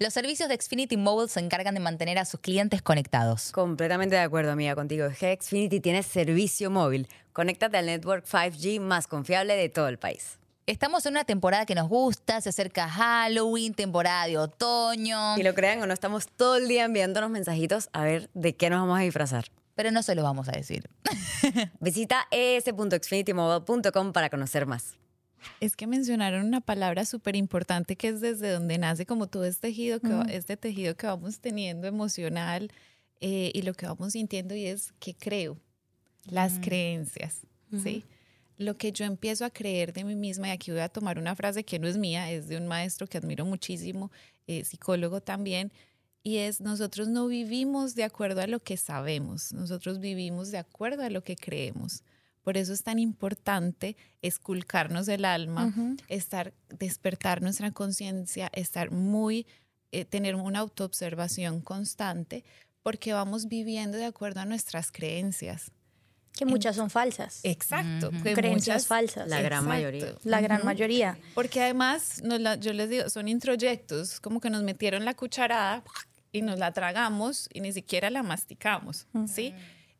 [0.00, 3.52] Los servicios de Xfinity Mobile se encargan de mantener a sus clientes conectados.
[3.52, 5.06] Completamente de acuerdo, amiga, contigo.
[5.10, 7.06] Xfinity tiene servicio móvil.
[7.32, 10.39] Conéctate al network 5G más confiable de todo el país.
[10.70, 15.52] Estamos en una temporada que nos gusta, se acerca Halloween, temporada de otoño, Y lo
[15.52, 19.00] crean o no, estamos todo el día enviándonos mensajitos a ver de qué nos vamos
[19.00, 19.46] a disfrazar.
[19.74, 20.88] pero no se lo vamos a decir.
[21.80, 24.94] Visita es.xfinitymobile.com para conocer más.
[25.58, 29.68] Es que mencionaron una palabra súper importante que es desde donde nace como todo este
[29.68, 32.70] tejido que, va- este tejido que vamos teniendo emocional
[33.20, 35.56] eh, y lo que vamos sintiendo y es que creo,
[36.26, 37.38] las creencias,
[37.82, 38.04] ¿sí?
[38.60, 41.34] Lo que yo empiezo a creer de mí misma, y aquí voy a tomar una
[41.34, 44.12] frase que no es mía, es de un maestro que admiro muchísimo,
[44.46, 45.72] eh, psicólogo también,
[46.22, 51.02] y es nosotros no vivimos de acuerdo a lo que sabemos, nosotros vivimos de acuerdo
[51.04, 52.04] a lo que creemos.
[52.42, 55.72] Por eso es tan importante esculcarnos el alma,
[56.08, 59.46] estar, despertar nuestra conciencia, estar muy,
[59.90, 62.44] eh, tener una autoobservación constante,
[62.82, 65.72] porque vamos viviendo de acuerdo a nuestras creencias.
[66.36, 67.40] Que muchas son falsas.
[67.42, 68.10] Exacto.
[68.22, 69.28] que Creencias muchas- falsas.
[69.28, 69.68] La gran Exacto.
[69.68, 70.14] mayoría.
[70.24, 71.18] La gran mayoría.
[71.34, 75.82] Porque además, nos la- yo les digo, son introyectos, como que nos metieron la cucharada
[76.32, 79.52] y nos la tragamos y ni siquiera la masticamos, ¿sí?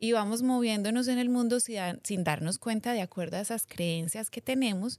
[0.02, 4.30] y vamos moviéndonos en el mundo sin, sin darnos cuenta de acuerdo a esas creencias
[4.30, 4.98] que tenemos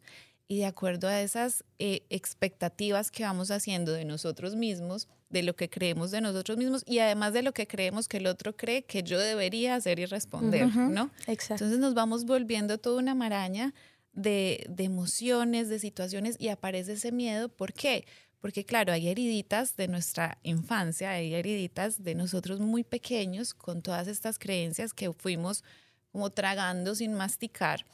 [0.51, 5.55] y de acuerdo a esas eh, expectativas que vamos haciendo de nosotros mismos, de lo
[5.55, 8.83] que creemos de nosotros mismos y además de lo que creemos que el otro cree
[8.83, 11.09] que yo debería hacer y responder, ¿no?
[11.27, 11.53] Exacto.
[11.63, 13.73] Entonces nos vamos volviendo toda una maraña
[14.11, 17.47] de, de emociones, de situaciones y aparece ese miedo.
[17.47, 18.05] ¿Por qué?
[18.41, 24.09] Porque claro, hay heriditas de nuestra infancia, hay heriditas de nosotros muy pequeños con todas
[24.09, 25.63] estas creencias que fuimos
[26.11, 27.85] como tragando sin masticar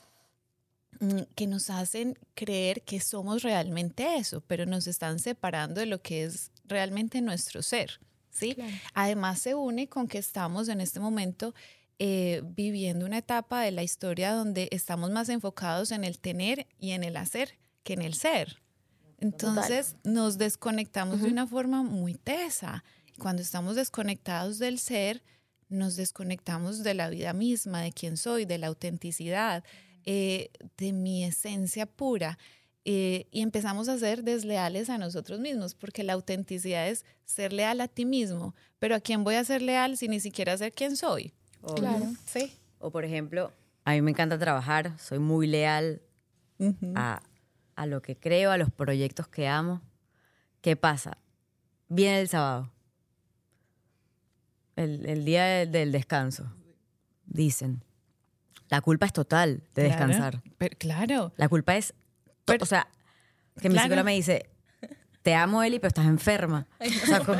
[1.35, 6.23] que nos hacen creer que somos realmente eso, pero nos están separando de lo que
[6.23, 8.55] es realmente nuestro ser, ¿sí?
[8.93, 11.53] Además se une con que estamos en este momento
[11.99, 16.91] eh, viviendo una etapa de la historia donde estamos más enfocados en el tener y
[16.91, 18.61] en el hacer que en el ser.
[19.19, 22.83] Entonces nos desconectamos de una forma muy tesa.
[23.17, 25.23] Cuando estamos desconectados del ser,
[25.69, 29.63] nos desconectamos de la vida misma, de quién soy, de la autenticidad,
[30.07, 32.39] eh, de mi esencia pura.
[32.89, 37.81] eh, y empezamos a ser desleales a nosotros mismos, porque la autenticidad es ser leal
[37.81, 38.55] a ti mismo.
[38.79, 41.33] Pero ¿a quién voy a ser leal si ni siquiera sé quién soy?
[41.61, 42.05] O, Claro.
[42.25, 42.53] Sí.
[42.79, 43.51] o, por ejemplo,
[43.83, 46.01] a mí me encanta trabajar, soy muy leal
[46.95, 47.21] a,
[47.75, 49.81] a lo que creo, a los proyectos que amo.
[50.61, 51.17] ¿Qué pasa?
[51.89, 52.71] Viene el sábado,
[54.77, 56.53] el, el día del, del descanso.
[57.25, 57.83] Dicen,
[58.69, 60.41] la culpa es total de Claro, descansar.
[60.57, 61.33] pero- claro.
[61.37, 61.93] La culpa es,
[62.45, 62.87] to- o sea,
[63.61, 63.85] que mi Claro.
[63.85, 64.49] psicóloga me dice,
[65.23, 66.67] te amo, Eli, pero estás enferma.
[67.03, 67.37] O sea, como-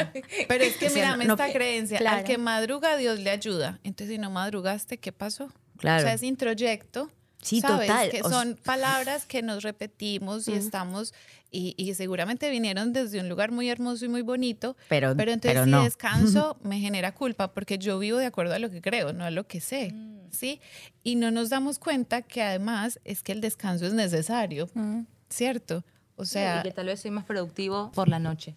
[0.47, 2.17] Pero es que O sea, mírame no- esta creencia, Claro.
[2.17, 3.79] al que madruga Dios le ayuda.
[3.83, 5.51] Entonces si no madrugaste, ¿qué pasó?
[5.77, 5.99] Claro.
[5.99, 7.11] O sea, es introyecto.
[7.41, 7.87] Sí, ¿sabes?
[7.87, 8.09] total.
[8.09, 11.13] Que son palabras que nos repetimos y estamos,
[11.51, 15.53] y, y seguramente vinieron desde un lugar muy hermoso y muy bonito, Pero- pero entonces
[15.53, 15.83] pero si no.
[15.83, 19.31] descanso me genera culpa porque yo vivo de acuerdo a lo que creo, no a
[19.31, 20.17] lo que sé, Mm.
[20.31, 20.59] ¿sí?
[21.03, 24.69] Y no nos damos cuenta que además es que el descanso es necesario,
[25.29, 25.83] ¿cierto?
[26.15, 28.55] O sea, y que tal vez soy más productivo por la noche.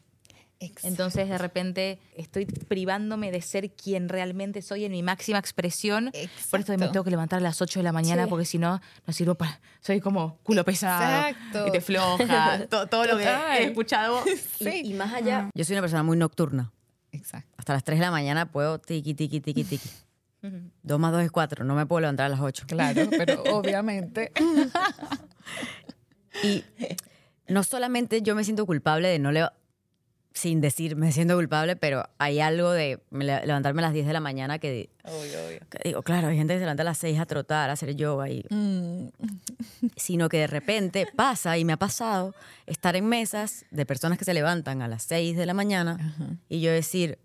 [0.83, 6.13] Entonces, de repente, estoy privándome de ser quien realmente soy en mi máxima expresión.
[6.51, 8.31] Por esto me tengo que levantar a las 8 de la mañana, Sí.
[8.31, 9.59] porque si no, no sirvo para.
[9.81, 11.29] Soy como culo pesado.
[11.29, 11.67] Exacto.
[11.67, 12.67] Y te floja.
[12.69, 14.23] to- todo lo que he escuchado.
[14.61, 16.71] y, y más allá, yo soy una persona muy nocturna.
[17.13, 17.55] Exacto.
[17.57, 19.89] Hasta las 3 de la mañana puedo tiqui, tiqui, tiqui, tiqui.
[20.83, 22.65] 2 más 2 es 4, no me puedo levantar a las 8.
[22.69, 24.31] Claro, pero obviamente.
[26.43, 26.65] Y
[27.49, 29.47] no solamente yo me siento culpable de no le
[30.33, 34.07] sin decir me siento culpable, pero hay algo de me le- levantarme a las 10
[34.07, 34.89] de la mañana que,
[35.71, 37.95] que digo, claro, hay gente que se levanta a las 6 a trotar, a hacer
[37.97, 39.09] yoga, y, Mm,
[39.97, 42.35] sino que de repente pasa, y me ha pasado,
[42.67, 46.15] estar en mesas de personas que se levantan a las 6 de la mañana
[46.49, 47.19] y yo decir,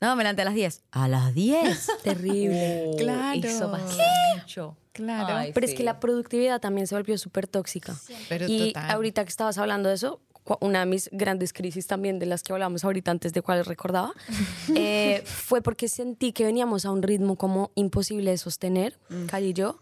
[0.00, 0.82] no, me levanté a las 10.
[0.92, 1.90] A las 10.
[2.04, 2.90] Terrible.
[2.98, 3.40] Claro.
[3.48, 3.96] Eso pasa
[4.36, 4.76] mucho.
[4.92, 5.36] Claro.
[5.36, 7.94] Ay, Pero es que la productividad también se volvió súper tóxica.
[8.28, 8.90] Pero y total.
[8.92, 10.20] ahorita que estabas hablando de eso,
[10.60, 14.12] una de mis grandes crisis también de las que hablamos ahorita antes de cuáles recordaba,
[14.74, 19.52] eh, fue porque sentí que veníamos a un ritmo como imposible de sostener, Cali y
[19.52, 19.78] yo,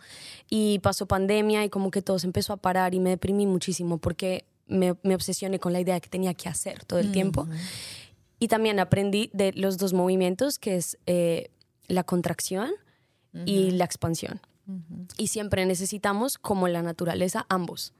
[0.50, 3.98] y pasó pandemia y como que todo se empezó a parar y me deprimí muchísimo
[3.98, 7.46] porque me, me obsesioné con la idea de que tenía que hacer todo el tiempo.
[8.38, 11.50] Y también aprendí de los dos movimientos, que es eh,
[11.86, 12.72] la contracción
[13.44, 14.40] y la expansión.
[15.16, 17.92] Y siempre necesitamos, como la naturaleza, ambos.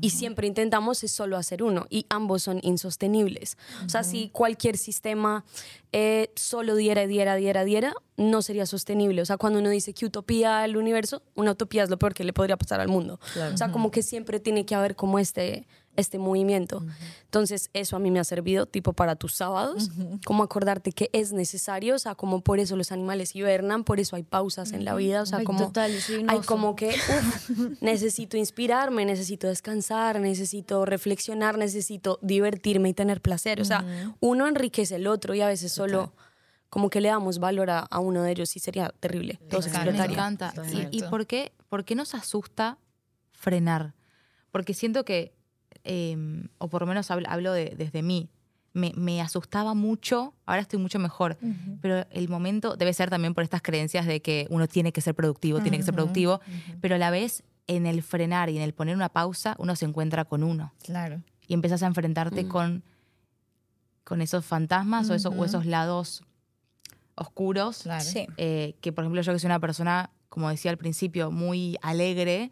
[0.00, 3.56] Y siempre intentamos es solo hacer uno y ambos son insostenibles.
[3.84, 5.44] O sea, si cualquier sistema
[5.92, 9.20] eh, solo diera, diera, diera, diera, no sería sostenible.
[9.22, 12.24] O sea, cuando uno dice que utopía al universo, una utopía es lo peor que
[12.24, 13.18] le podría pasar al mundo.
[13.52, 16.82] O sea, como que siempre tiene que haber como este, este movimiento.
[17.24, 19.90] Entonces, eso a mí me ha servido tipo para tus sábados,
[20.24, 24.16] como acordarte que es necesario, o sea, como por eso los animales hibernan, por eso
[24.16, 25.92] hay pausas en la vida, o sea, Ay, como total,
[26.28, 27.50] hay como que uf,
[27.80, 33.60] necesito inspirarme, necesito descansar, necesito reflexionar, necesito divertirme y tener placer.
[33.60, 33.84] O sea,
[34.20, 36.12] uno enriquece el otro y a veces solo
[36.70, 39.40] como que le damos valor a, a uno de ellos y sería terrible.
[39.50, 39.92] Todos Exacto.
[39.92, 40.54] Me encanta.
[40.72, 42.78] ¿Y, y por, qué, por qué nos asusta
[43.32, 43.94] frenar?
[44.52, 45.34] Porque siento que,
[45.84, 46.16] eh,
[46.58, 48.28] o por lo menos hablo, hablo de- desde mí,
[48.72, 51.36] me, me asustaba mucho, ahora estoy mucho mejor,
[51.80, 55.14] pero el momento debe ser también por estas creencias de que uno tiene que ser
[55.16, 56.40] productivo, tiene que ser productivo,
[56.80, 59.86] pero a la vez en el frenar y en el poner una pausa, uno se
[59.86, 61.20] encuentra con uno Claro.
[61.48, 62.84] y empiezas a enfrentarte con,
[64.04, 66.22] con esos fantasmas o, esos, o esos lados
[67.16, 68.04] oscuros Claro.
[68.04, 68.26] Sí.
[68.36, 72.50] eh, que por ejemplo yo que soy una persona, como decía al principio, muy alegre,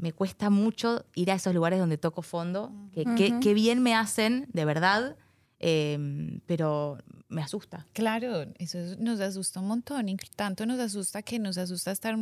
[0.00, 3.94] me cuesta mucho ir a esos lugares donde toco fondo, que, que- que bien me
[3.94, 5.16] hacen, de verdad,
[5.58, 6.98] eh, pero
[7.28, 7.86] me asusta.
[7.92, 10.08] Claro, eso es- nos asusta un montón.
[10.08, 12.16] y tanto nos asusta que nos asusta estar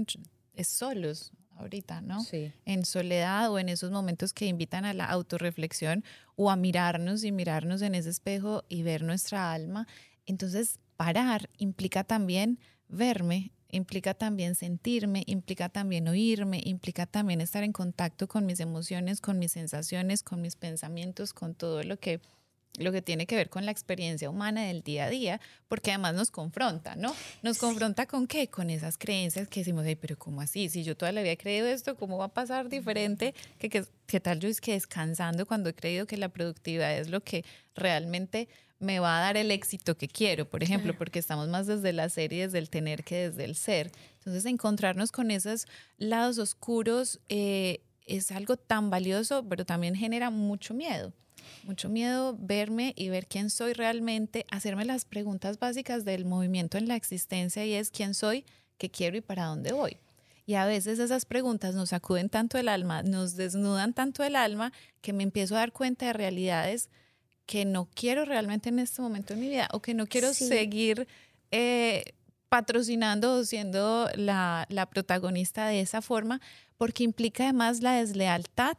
[0.62, 2.22] solos ahorita, ¿no?
[2.22, 2.53] Sí.
[2.66, 6.05] En soledad o en esos momentos que invitan a la autorreflexión
[6.37, 9.87] o a mirarnos y mirarnos en ese espejo y ver nuestra alma.
[10.26, 12.59] Entonces, parar implica también
[12.89, 19.21] verme, implica también sentirme, implica también oírme, implica también estar en contacto con mis emociones,
[19.21, 22.21] con mis sensaciones, con mis pensamientos, con todo lo que
[22.77, 26.14] lo que tiene que ver con la experiencia humana del día a día, porque además
[26.14, 27.14] nos confronta, ¿no?
[27.43, 28.49] Nos confronta con qué?
[28.49, 30.69] Con esas creencias que decimos, "Ey, pero ¿cómo así?
[30.69, 33.35] Si yo toda la vida he creído esto, ¿cómo va a pasar diferente?
[33.59, 37.09] ¿Qué, qué, qué tal yo es que descansando cuando he creído que la productividad es
[37.09, 37.45] lo que
[37.75, 38.49] realmente
[38.81, 42.09] me va a dar el éxito que quiero, por ejemplo, porque estamos más desde la
[42.09, 43.91] ser y desde el tener que desde el ser.
[44.19, 45.66] Entonces, encontrarnos con esos
[45.97, 51.12] lados oscuros eh, es algo tan valioso, pero también genera mucho miedo.
[51.65, 56.89] Mucho miedo verme y ver quién soy realmente, hacerme las preguntas básicas del movimiento en
[56.89, 58.45] la existencia y es quién soy,
[58.79, 59.97] qué quiero y para dónde voy.
[60.47, 64.73] Y a veces esas preguntas nos sacuden tanto el alma, nos desnudan tanto el alma,
[65.03, 66.89] que me empiezo a dar cuenta de realidades
[67.45, 70.47] que no quiero realmente en este momento de mi vida o que no quiero Sí.
[70.49, 71.07] seguir
[71.51, 72.05] eh,
[72.49, 76.41] patrocinando o siendo la, la protagonista de esa forma,
[76.79, 78.77] porque implica además la deslealtad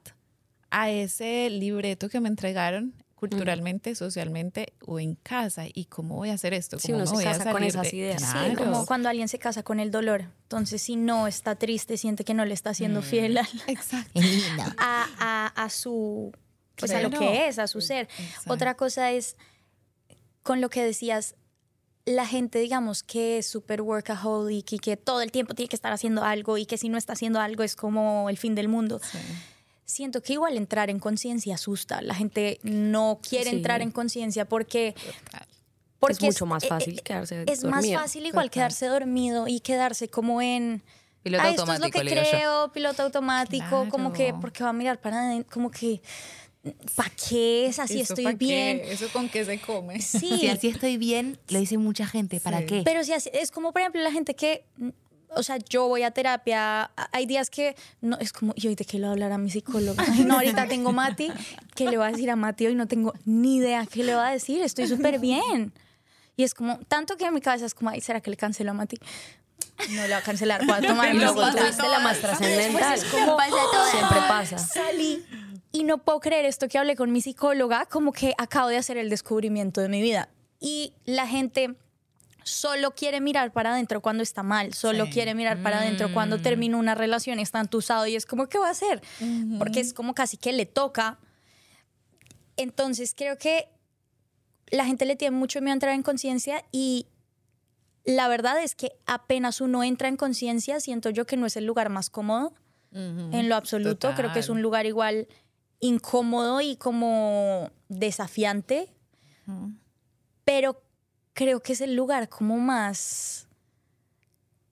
[0.71, 5.65] a ese libreto que me entregaron culturalmente, socialmente o en casa.
[5.73, 6.79] ¿Y cómo voy a hacer esto?
[6.79, 8.21] Sí, ¿Cómo uno me se voy a casa con esas de- ideas.
[8.21, 8.55] Sí, Sí, Claro.
[8.71, 10.25] como cuando alguien se casa con el dolor.
[10.43, 14.21] Entonces, si no está triste, siente que no le está siendo fiel Exacto.
[14.21, 14.63] Lindo.
[14.77, 16.31] a, a- a su,
[16.77, 18.07] pues a lo que es, a su ser.
[18.19, 18.53] Exacto.
[18.53, 19.35] Otra cosa es,
[20.43, 21.35] con lo que decías,
[22.05, 25.91] la gente, digamos, que es súper workaholic y que todo el tiempo tiene que estar
[25.91, 28.99] haciendo algo y que si no está haciendo algo es como el fin del mundo.
[29.03, 29.17] Sí.
[29.89, 32.01] Siento que igual entrar en conciencia asusta.
[32.03, 33.55] La gente no quiere Sí.
[33.55, 35.47] entrar en conciencia porque, Total.
[35.99, 37.99] porque es mucho más eh, fácil eh, quedarse Es más dormido.
[37.99, 40.83] fácil igual quedarse dormido y quedarse como en...
[41.23, 42.05] Piloto "Ah, esto es lo que yo.
[42.05, 44.39] creo, piloto automático, como que, Claro.
[44.41, 46.01] porque va a mirar para adentro, como que,
[46.95, 47.99] ¿para qué es así?
[48.01, 48.33] ¿Eso Estoy qué?
[48.37, 48.81] bien.
[48.85, 49.99] ¿Eso con qué se come?
[50.01, 52.39] Sí, Si así estoy bien, lo dice mucha gente.
[52.39, 52.65] ¿Para Sí.
[52.67, 52.81] qué?
[52.85, 54.63] pero si así- es como, por ejemplo, la gente que,
[55.35, 58.85] o sea, yo voy a terapia, hay días que no, es como, ¿y hoy de
[58.85, 60.03] qué le voy a hablar a mi psicóloga?
[60.25, 61.31] No, ahorita tengo Mati,
[61.75, 62.67] ¿qué le voy a decir a Mati?
[62.67, 65.73] Hoy no tengo ni idea qué le voy a decir, estoy súper bien.
[66.35, 68.71] Y es como, tanto que en mi cabeza es como, ay, ¿será que le cancelo
[68.71, 68.97] a Mati?
[69.91, 72.99] No le va a cancelar, voy a tomar Y luego tuviste la más trascendental.
[73.11, 73.37] como,
[73.91, 74.57] Siempre pasa.
[74.57, 75.23] salí
[75.71, 78.97] y no puedo creer esto que hablé con mi psicóloga, como que acabo de hacer
[78.97, 80.29] el descubrimiento de mi vida.
[80.59, 81.75] Y la gente
[82.49, 85.11] solo quiere mirar para adentro cuando está mal, solo Sí.
[85.11, 88.67] quiere mirar para adentro cuando termina una relación, está entusado y es como, ¿qué va
[88.67, 89.01] a hacer?
[89.57, 91.19] Porque es como casi que le toca.
[92.57, 93.69] Entonces creo que
[94.71, 97.07] la gente le tiene mucho miedo a entrar en conciencia y
[98.03, 101.65] la verdad es que apenas uno entra en conciencia, siento yo que no es el
[101.65, 102.53] lugar más cómodo
[102.91, 104.13] en lo absoluto.
[104.15, 105.27] Creo que es un lugar igual
[105.79, 108.91] incómodo y como desafiante,
[110.43, 110.81] pero
[111.39, 113.47] creo que es el lugar como más...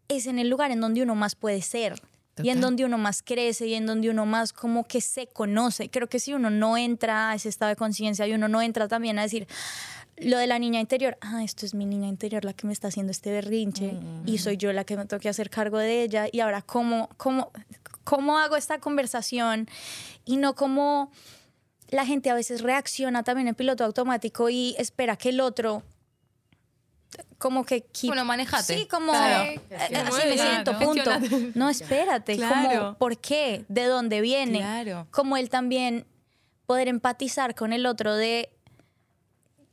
[0.09, 2.01] Es en el lugar en donde uno más puede ser.
[2.43, 5.89] Y en donde uno más crece y en donde uno más como que se conoce.
[5.89, 8.89] Creo que si uno no entra a ese estado de conciencia y uno no entra
[8.89, 9.47] también a decir
[10.17, 12.89] lo de la niña interior, ah, esto es mi niña interior la que me está
[12.89, 16.27] haciendo este berrinche y soy yo la que me tengo que hacer cargo de ella
[16.29, 17.51] y ahora cómo, cómo,
[18.03, 19.69] cómo hago esta conversación
[20.25, 21.11] y no como
[21.89, 25.83] la gente a veces reacciona también en piloto automático y espera que el otro
[27.37, 28.77] como que keep- Bueno, manejate.
[28.77, 29.43] Sí, como Claro.
[29.51, 30.79] eh, Sí, así me siento, ¿no?
[30.79, 31.11] punto.
[31.55, 32.79] No, espérate, Claro.
[32.79, 33.65] como ¿por qué?
[33.69, 34.59] ¿De dónde viene?
[34.59, 35.07] Claro.
[35.11, 36.05] Como él también
[36.65, 38.49] poder empatizar con el otro de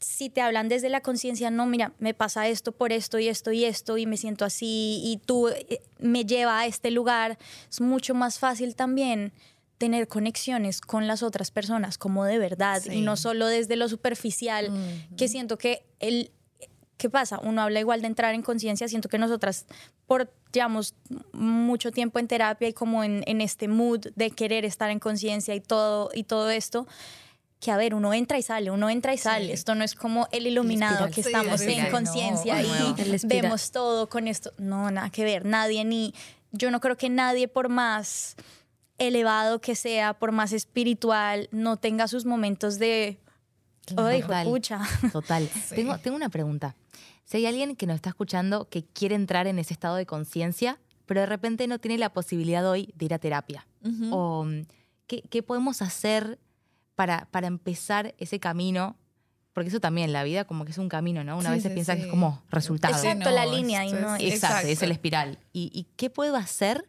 [0.01, 3.53] si te hablan desde la conciencia, no, mira, me pasa esto por esto y esto
[3.53, 7.39] y esto y me siento así y tú eh, me lleva a este lugar,
[7.71, 9.33] es mucho más fácil también
[9.79, 14.71] tener conexiones con las otras personas como de verdad y no solo desde lo superficial,
[15.17, 16.31] que siento que el
[17.05, 17.39] ¿qué pasa?
[17.43, 19.67] Uno habla igual de entrar en conciencia, siento que nosotras
[20.07, 20.95] por llevamos
[21.35, 25.55] mucho tiempo en terapia y como en, en este mood de querer estar en conciencia
[25.55, 26.87] y todo y todo esto
[27.61, 29.53] que a ver, uno entra y sale, uno entra y sale.
[29.53, 34.09] Esto no es como el iluminado que Sí, estamos en conciencia no, y vemos todo
[34.09, 34.53] con esto.
[34.57, 35.45] No, nada que ver.
[35.45, 36.15] Nadie ni.
[36.53, 38.37] Yo no creo que nadie, por más
[38.97, 43.19] elevado que sea, por más espiritual, no tenga sus momentos de.
[43.97, 44.47] ¡Ay, Total.
[44.47, 44.81] pucha!
[45.13, 45.49] Total.
[45.75, 46.75] Tengo, tengo una pregunta.
[47.25, 50.79] Si hay alguien que nos está escuchando que quiere entrar en ese estado de conciencia,
[51.07, 53.67] pero de repente no tiene la posibilidad hoy de ir a terapia,
[54.11, 54.63] o mm,
[55.07, 56.39] ¿qué, qué podemos hacer
[56.95, 58.97] para, para empezar ese camino
[59.53, 61.37] porque eso también, la vida como que es un camino, ¿no?
[61.39, 62.93] Una Sí, vez sí, piensa que es como resultado.
[62.97, 65.39] Exacto, no, la línea y no es- es- Exacto, es el espiral.
[65.53, 66.89] ¿Y, y qué puedo hacer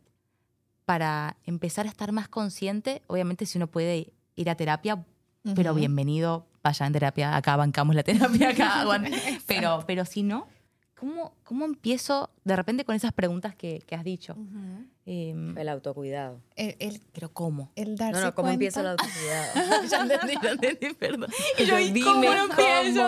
[0.86, 3.04] para empezar a estar más consciente?
[3.06, 5.06] Obviamente si uno puede ir a terapia,
[5.54, 9.05] pero bienvenido, vaya en terapia, acá bancamos la terapia, acá hagan.
[9.45, 10.47] pero, pero si no,
[10.95, 14.34] ¿cómo, ¿cómo empiezo de repente con esas preguntas que, que has dicho?
[14.34, 14.86] Ujú.
[15.07, 16.41] Em, El autocuidado.
[16.55, 17.72] El, el, pero ¿cómo?
[17.76, 19.84] el darse No, no, ¿cómo cuenta- empieza el autocuidado?
[19.89, 21.30] ya entendí, ya entendí, perdón.
[21.59, 23.07] Y yo, Dime ¿cómo lo empiezo?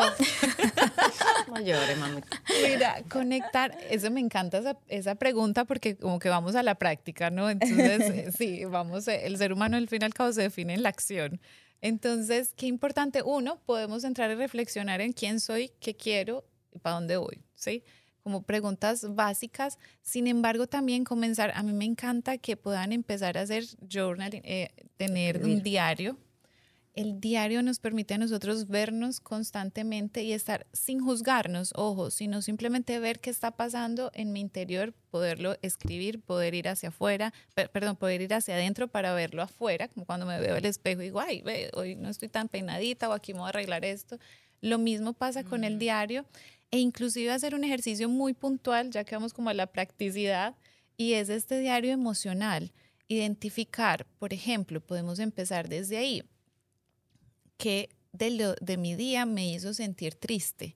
[1.47, 2.21] No llores, mami.
[2.67, 7.31] Mira, conectar, eso me encanta esa, esa pregunta porque como que vamos a la práctica,
[7.31, 7.49] ¿no?
[7.49, 10.75] Entonces, eh, sí, vamos, eh, el ser humano al fin y al cabo se define
[10.75, 11.39] en la acción.
[11.81, 16.95] Entonces, qué importante, uno, podemos entrar y reflexionar en quién soy, qué quiero y para
[16.95, 17.83] dónde voy, ¿sí?
[18.23, 19.77] Como preguntas básicas.
[20.01, 24.69] Sin embargo, también comenzar, a mí me encanta que puedan empezar a hacer journaling, eh,
[24.97, 26.17] tener un diario.
[26.97, 32.97] El diario nos permite a nosotros vernos constantemente y estar sin juzgarnos, ojo, sino simplemente
[32.97, 37.97] ver qué está pasando en mi interior, poderlo escribir, poder ir hacia afuera, per- perdón,
[37.97, 41.19] poder ir hacia adentro para verlo afuera, como cuando me veo al espejo y digo,
[41.19, 44.17] ay, ve, hoy no estoy tan peinadita o aquí me voy a arreglar esto.
[44.61, 46.25] Lo mismo pasa con el diario
[46.71, 50.55] e inclusive hacer un ejercicio muy puntual, ya que vamos como a la practicidad,
[50.97, 52.71] y es este diario emocional.
[53.07, 56.23] Identificar, por ejemplo, podemos empezar desde ahí
[57.57, 60.75] que de, lo, de mi día me hizo sentir triste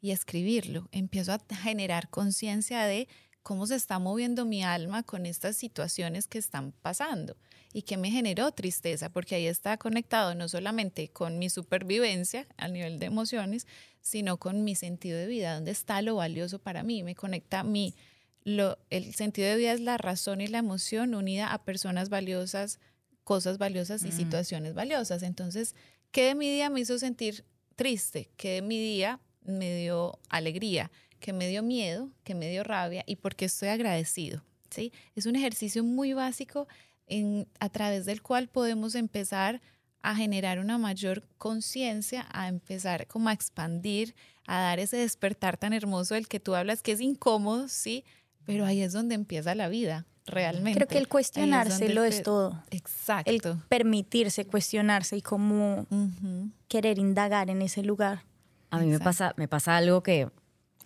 [0.00, 0.88] y escribirlo.
[0.92, 3.08] Empiezo a generar conciencia de
[3.42, 7.36] cómo se está moviendo mi alma con estas situaciones que están pasando
[7.72, 12.68] y que me generó tristeza, porque ahí está conectado no solamente con mi supervivencia a
[12.68, 13.66] nivel de emociones,
[14.00, 17.64] sino con mi sentido de vida, dónde está lo valioso para mí, me conecta a
[17.64, 17.94] mí.
[18.42, 22.80] Lo, el sentido de vida es la razón y la emoción unida a personas valiosas,
[23.22, 25.22] cosas valiosas y situaciones valiosas.
[25.22, 25.74] Entonces,
[26.10, 27.44] ¿qué de mi día me hizo sentir
[27.76, 28.30] triste?
[28.36, 30.90] ¿Qué de mi día me dio alegría?
[31.18, 32.10] ¿Qué me dio miedo?
[32.24, 33.04] ¿Qué me dio rabia?
[33.06, 34.44] ¿Y por qué estoy agradecido?
[34.70, 34.92] ¿Sí?
[35.16, 36.68] Es un ejercicio muy básico
[37.06, 39.60] en, a través del cual podemos empezar
[40.02, 44.14] a generar una mayor conciencia, a empezar como a expandir,
[44.46, 48.04] a dar ese despertar tan hermoso del que tú hablas, que es incómodo, sí,
[48.46, 50.76] pero ahí es donde empieza la vida, realmente.
[50.78, 52.62] Creo que el es cuestionárselo es, te- todo.
[52.70, 53.30] Exacto.
[53.30, 56.50] El permitirse cuestionarse y como Ujú.
[56.68, 58.22] querer indagar en ese lugar.
[58.70, 60.28] A mí me pasa, me pasa algo que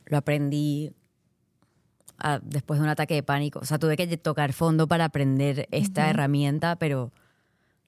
[0.07, 0.93] lo aprendí
[2.19, 3.59] ah, después de un ataque de pánico.
[3.61, 7.13] O sea, tuve que tocar fondo para aprender esta herramienta, pero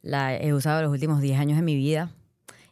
[0.03, 2.11] la he usado los últimos 10 años de mi vida.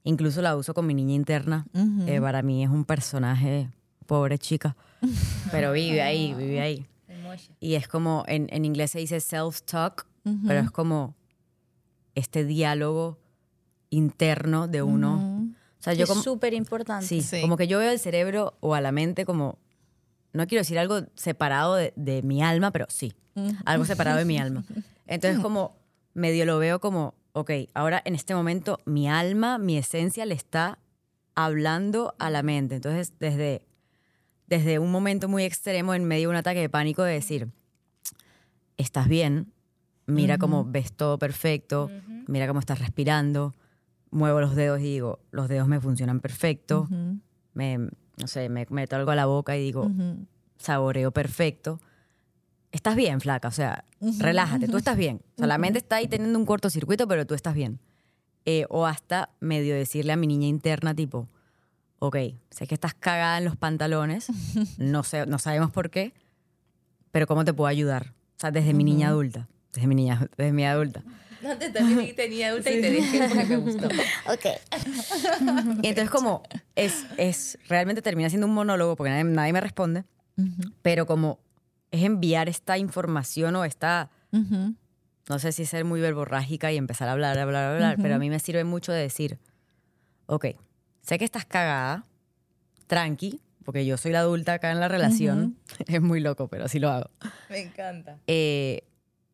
[0.05, 1.67] Incluso la uso con mi niña interna.
[2.07, 3.71] Eh, para mí es un personaje,
[4.07, 4.77] pobre chica,
[5.51, 6.87] pero vive ahí, vive ahí.
[7.61, 10.07] Y es como, en, en inglés se dice self-talk,
[10.47, 11.15] pero es como
[12.15, 13.19] este diálogo
[13.91, 15.17] interno de uno.
[15.17, 15.51] Ujú.
[15.79, 17.07] O sea, yo es súper importante.
[17.07, 17.41] Sí, Sí.
[17.41, 19.59] como que yo veo el cerebro o a la mente como,
[20.33, 23.13] no quiero decir algo separado de, de mi alma, pero sí,
[23.65, 24.65] algo separado de mi alma.
[25.07, 25.77] Entonces como
[26.15, 30.79] medio lo veo como, ok, ahora en este momento mi alma, mi esencia le está
[31.35, 32.77] hablando a la mente.
[32.77, 33.63] Entonces desde,
[34.47, 37.49] desde un momento muy extremo en medio de un ataque de pánico de decir,
[38.77, 39.53] estás bien,
[40.07, 41.91] mira cómo ves todo perfecto,
[42.27, 43.55] mira cómo estás respirando,
[44.11, 46.89] muevo los dedos y digo, los dedos me funcionan perfecto,
[47.55, 49.91] me, no sé, me meto algo a la boca y digo,
[50.59, 51.81] saboreo perfecto.
[52.71, 53.85] Estás bien, flaca, o sea,
[54.19, 55.21] relájate, tú estás bien.
[55.37, 57.79] O sea, la mente está ahí teniendo un cortocircuito, pero tú estás bien.
[58.47, 61.29] Eh, o hasta medio decirle a mi niña interna, tipo,
[62.07, 62.17] ok,
[62.51, 64.27] sé que estás cagada en los pantalones,
[64.79, 66.13] no, sé, no sabemos por qué,
[67.11, 68.13] pero ¿cómo te puedo ayudar?
[68.37, 71.03] O sea, desde mi niña adulta, desde mi niña, desde mi adulta.
[71.47, 73.89] Antes también tenía adulta y te dije porque me gustó.
[75.83, 76.43] Y entonces como
[76.75, 80.05] es, es realmente termina siendo un monólogo porque nadie, nadie me responde,
[80.83, 81.39] pero como
[81.91, 87.13] es enviar esta información o esta, no sé si ser muy verborrágica y empezar a
[87.13, 89.39] hablar, hablar, hablar, pero a mí me sirve mucho de decir,
[90.27, 90.47] ok,
[91.05, 92.05] sé que estás cagada,
[92.87, 96.79] tranqui, porque yo soy la adulta acá en la relación, es muy loco, pero así
[96.79, 97.11] lo hago.
[97.49, 98.19] Me encanta.
[98.27, 98.83] Eh,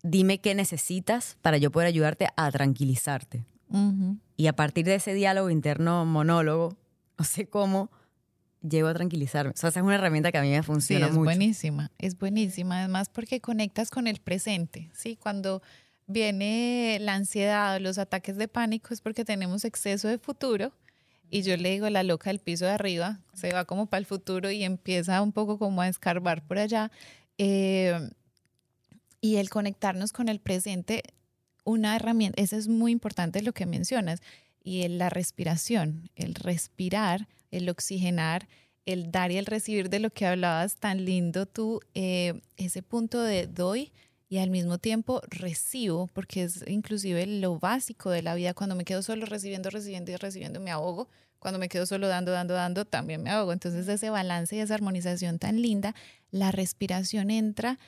[0.03, 3.45] dime qué necesitas para yo poder ayudarte a tranquilizarte.
[4.37, 6.77] Y a partir de ese diálogo interno monólogo,
[7.17, 7.89] no sé cómo,
[8.69, 9.53] llego a tranquilizarme.
[9.53, 11.23] O sea, esa es una herramienta que a mí me Sí, funciona es mucho.
[11.25, 15.17] buenísima, es buenísima, además porque conectas con el presente, ¿sí?
[15.17, 15.63] Cuando
[16.09, 20.73] viene la ansiedad, los ataques de pánico es porque tenemos exceso de futuro
[21.31, 24.07] y yo le digo la loca del piso de arriba, se va como para el
[24.07, 26.91] futuro y empieza un poco como a escarbar por allá.
[27.39, 28.11] eh,
[29.23, 31.03] y el conectarnos con el presente,
[31.65, 34.21] una herramienta, eso es muy importante lo que mencionas,
[34.63, 38.49] y el- la respiración, el respirar el oxigenar,
[38.87, 43.23] el dar y el recibir de lo que hablabas tan lindo tú, eh, ese punto
[43.23, 43.93] de doy
[44.31, 48.55] y al mismo tiempo recibo, porque es inclusive lo básico de la vida.
[48.55, 51.09] Cuando me quedo solo recibiendo, recibiendo y recibiendo, me ahogo.
[51.41, 53.53] Cuando me quedo solo dando, dando, dando, también me ahogo.
[53.53, 55.97] Entonces ese balance y esa armonización tan linda,
[56.31, 57.81] la respiración entra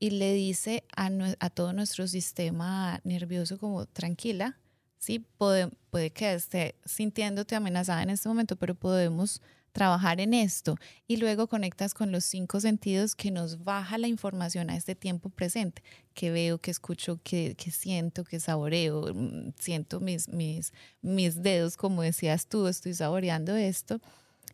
[0.00, 4.58] y le dice a, a todo nuestro sistema nervioso como tranquila,
[4.98, 9.42] sí, puede, puede que esté sintiéndote amenazada en este momento, pero podemos
[9.74, 10.76] trabajar en esto
[11.08, 15.30] y luego conectas con los cinco sentidos que nos baja la información a este tiempo
[15.30, 15.82] presente,
[16.14, 20.72] que veo, que escucho, que, que siento, que saboreo, mm, siento mis, mis,
[21.02, 24.00] mis dedos, como decías tú, estoy saboreando esto.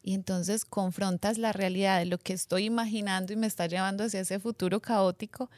[0.03, 4.21] Y entonces confrontas la realidad de lo que estoy imaginando y me está llevando hacia
[4.21, 5.51] ese futuro caótico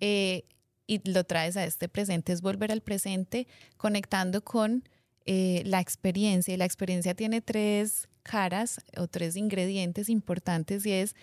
[0.00, 0.44] eh,
[0.86, 2.32] y lo traes a este presente.
[2.32, 3.46] Es volver al presente
[3.76, 4.82] conectando con
[5.26, 6.54] eh, la experiencia.
[6.54, 11.14] Y la experiencia tiene tres caras o tres ingredientes importantes y es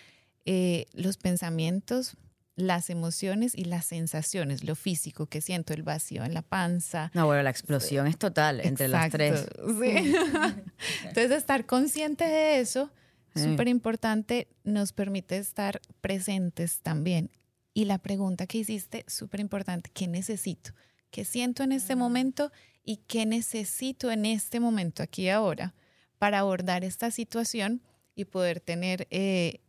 [0.46, 2.16] eh, los pensamientos,
[2.56, 7.26] las emociones y las sensaciones, lo físico que siento, el vacío en la panza, No,
[7.28, 9.46] bueno, la explosión es total entre las tres.
[9.80, 10.14] Sí.
[11.04, 12.90] Entonces, estar consciente de eso,
[13.36, 13.44] Sí.
[13.44, 17.30] súper importante, nos permite estar presentes también.
[17.76, 20.72] Y la pregunta que hiciste, súper importante, ¿qué necesito?
[21.12, 22.52] ¿Qué siento en este momento
[22.88, 25.76] y qué necesito en este momento, aquí y ahora,
[26.20, 27.82] para abordar esta situación
[28.16, 29.60] y poder tener, eh,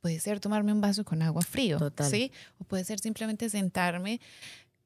[0.00, 2.10] puede ser tomarme un vaso con agua frío, Total.
[2.10, 2.32] ¿sí?
[2.58, 4.20] O puede ser simplemente sentarme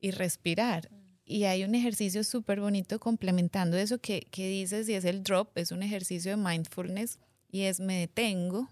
[0.00, 0.90] y respirar.
[1.24, 5.56] Y hay un ejercicio súper bonito complementando eso que, que dices y es el drop,
[5.56, 7.18] es un ejercicio de mindfulness
[7.50, 8.68] y es me detengo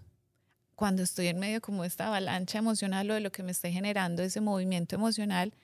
[0.75, 3.71] cuando estoy en medio como de esta avalancha emocional o de lo que me esté
[3.71, 5.55] generando ese movimiento emocional,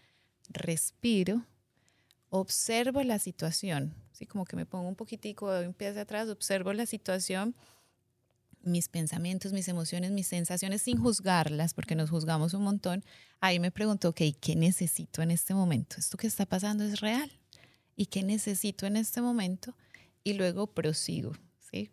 [0.50, 1.46] respiro,
[2.32, 6.30] observo la situación, así como que me pongo un poquitico, doy un pie hacia atrás,
[6.30, 7.56] observo la situación,
[8.64, 13.04] mis pensamientos, mis emociones, mis sensaciones sin juzgarlas, porque nos juzgamos un montón.
[13.42, 15.98] Ahí me pregunto, ok, ¿qué necesito en este momento?
[16.00, 17.30] ¿Esto que está pasando es real?
[17.98, 19.76] ¿Y qué necesito en este momento?
[20.24, 21.92] Y luego prosigo, ¿sí?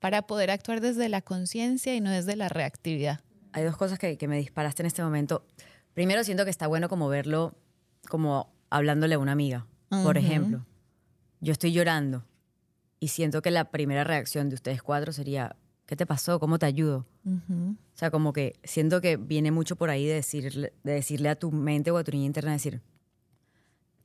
[0.00, 3.20] Para poder actuar desde la conciencia y no desde la reactividad.
[3.52, 5.46] Hay dos cosas que, que me disparaste en este momento.
[5.94, 7.54] Primero, siento que está bueno como verlo,
[8.08, 9.66] como hablándole a una amiga.
[9.88, 10.64] Por ejemplo,
[11.40, 12.24] yo estoy llorando
[12.98, 15.56] y siento que la primera reacción de ustedes cuatro sería,
[15.86, 16.40] ¿qué te pasó?
[16.40, 17.06] ¿Cómo te ayudo?
[17.24, 17.76] Ujú.
[17.94, 21.36] O sea, como que siento que viene mucho por ahí de decirle, de decirle a
[21.36, 22.80] tu mente o a tu niña interna, decir,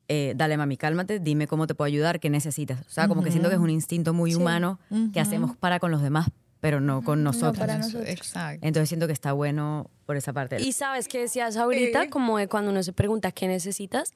[0.08, 2.82] eh, dale mami, cálmate, dime cómo te puedo ayudar, qué necesitas.
[2.82, 4.80] O sea, como que siento que es un instinto muy humano
[5.14, 6.28] que hacemos para con los demás,
[6.60, 7.58] pero no con nosotros.
[7.58, 8.10] para nosotros.
[8.10, 8.68] Exacto.
[8.68, 10.62] Entonces siento que está bueno por esa parte.
[10.62, 14.14] Y sabes que decías ahorita, como de cuando uno se pregunta qué necesitas,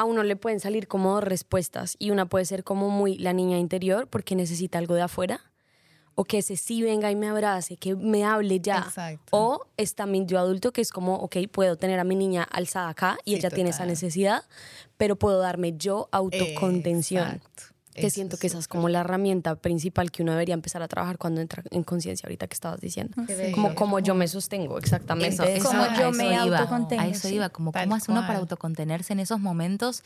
[0.00, 3.34] a uno le pueden salir como dos respuestas y una puede ser como muy la
[3.34, 5.42] niña interior porque necesita algo de afuera
[6.14, 8.78] o que ese sí venga y me abrace, que me hable ya.
[8.78, 9.28] Exacto.
[9.30, 12.88] O es también yo adulto que es como, ok, puedo tener a mi niña alzada
[12.88, 14.44] acá y Sí, ella tiene esa necesidad,
[14.96, 17.26] pero puedo darme yo autocontención.
[17.26, 17.69] Exacto.
[18.00, 20.82] Que Eso siento es que esa es como la herramienta principal que uno debería empezar
[20.82, 23.14] a trabajar cuando entra en conciencia ahorita que estabas diciendo.
[23.26, 23.52] Sí.
[23.52, 25.28] Como como yo me sostengo, exactamente.
[25.34, 28.10] Eso, eso, Como a yo eso me iba, autocontengo, A eso iba, como cómo hace
[28.10, 30.02] uno para autocontenerse en esos momentos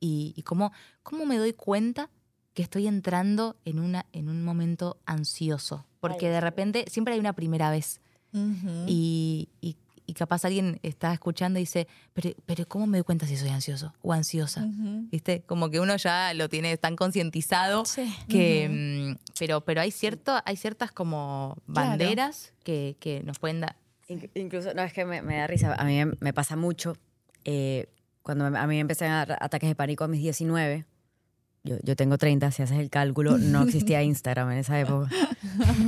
[0.00, 0.72] y, y cómo,
[1.02, 2.10] cómo me doy cuenta
[2.54, 5.84] que estoy entrando en, una, en un momento ansioso.
[6.00, 8.00] Porque de repente siempre hay una primera vez
[8.32, 8.84] Ujú.
[8.86, 9.76] y, y-
[10.06, 13.48] y capaz alguien está escuchando y dice, pero, pero ¿cómo me doy cuenta si soy
[13.48, 14.66] ansioso o ansiosa?
[15.10, 15.42] ¿Viste?
[15.42, 18.14] Como que uno ya lo tiene tan concientizado Sí.
[18.28, 18.68] que...
[19.16, 21.90] mm, pero, pero hay, cierto, hay ciertas como Claro.
[21.90, 23.76] banderas que, que nos pueden dar.
[24.08, 25.74] In- Incluso, no, es que me, me da risa.
[25.74, 26.96] A mí me, pasa mucho.
[27.44, 27.88] eh,
[28.22, 30.86] cuando a mí me empezaron a dar ataques de pánico a mis 19,
[31.64, 35.08] yo, yo tengo 30, si haces el cálculo, no existía Instagram en esa época.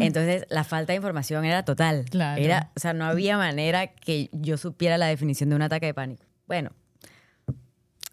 [0.01, 2.07] Entonces, la falta de información era total.
[2.11, 2.43] Claro.
[2.43, 5.95] Era, o sea, no había manera que yo supiera la definición de un ataque de
[5.95, 6.25] pánico.
[6.47, 6.71] Bueno,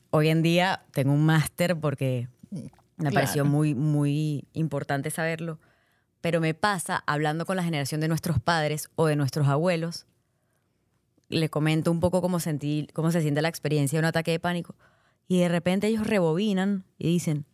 [0.09, 2.27] hoy en día tengo un máster porque
[2.97, 3.49] me pareció Claro.
[3.49, 5.59] muy, muy importante saberlo.
[6.21, 10.05] Pero me pasa hablando con la generación de nuestros padres o de nuestros abuelos,
[11.29, 14.39] le comento un poco cómo, sentí, cómo se siente la experiencia de un ataque de
[14.39, 14.75] pánico.
[15.27, 17.45] Y de repente ellos rebobinan y dicen,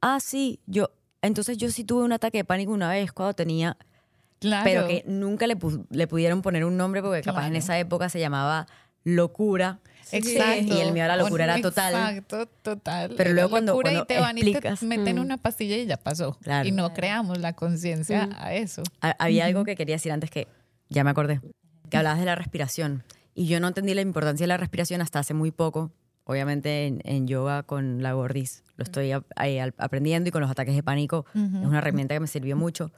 [0.00, 0.90] ah, sí, yo,
[1.22, 3.76] entonces yo sí tuve un ataque de pánico una vez cuando tenía,
[4.40, 4.64] Claro.
[4.64, 8.08] pero que nunca le, pu- le pudieron poner un nombre porque capaz en esa época
[8.08, 8.66] se llamaba
[9.04, 9.80] locura.
[10.12, 10.74] Exacto.
[10.74, 11.92] Y el miedo a la locura era total.
[11.94, 13.14] Exacto, total.
[13.16, 14.82] Pero luego cuando- cuando y te van y te explicas.
[14.82, 16.36] meten una pastilla y ya pasó.
[16.42, 16.66] Claro.
[16.68, 18.82] Y no creamos la conciencia a eso.
[19.02, 20.48] Ha- Había algo que quería decir antes que
[20.88, 21.40] ya me acordé,
[21.90, 23.04] que hablabas de la respiración.
[23.34, 25.92] Y yo no entendí la importancia de la respiración hasta hace muy poco.
[26.30, 30.50] Obviamente en, en yoga con la gordis lo estoy ahí al- aprendiendo y con los
[30.50, 32.92] ataques de pánico es una herramienta que me sirvió mucho.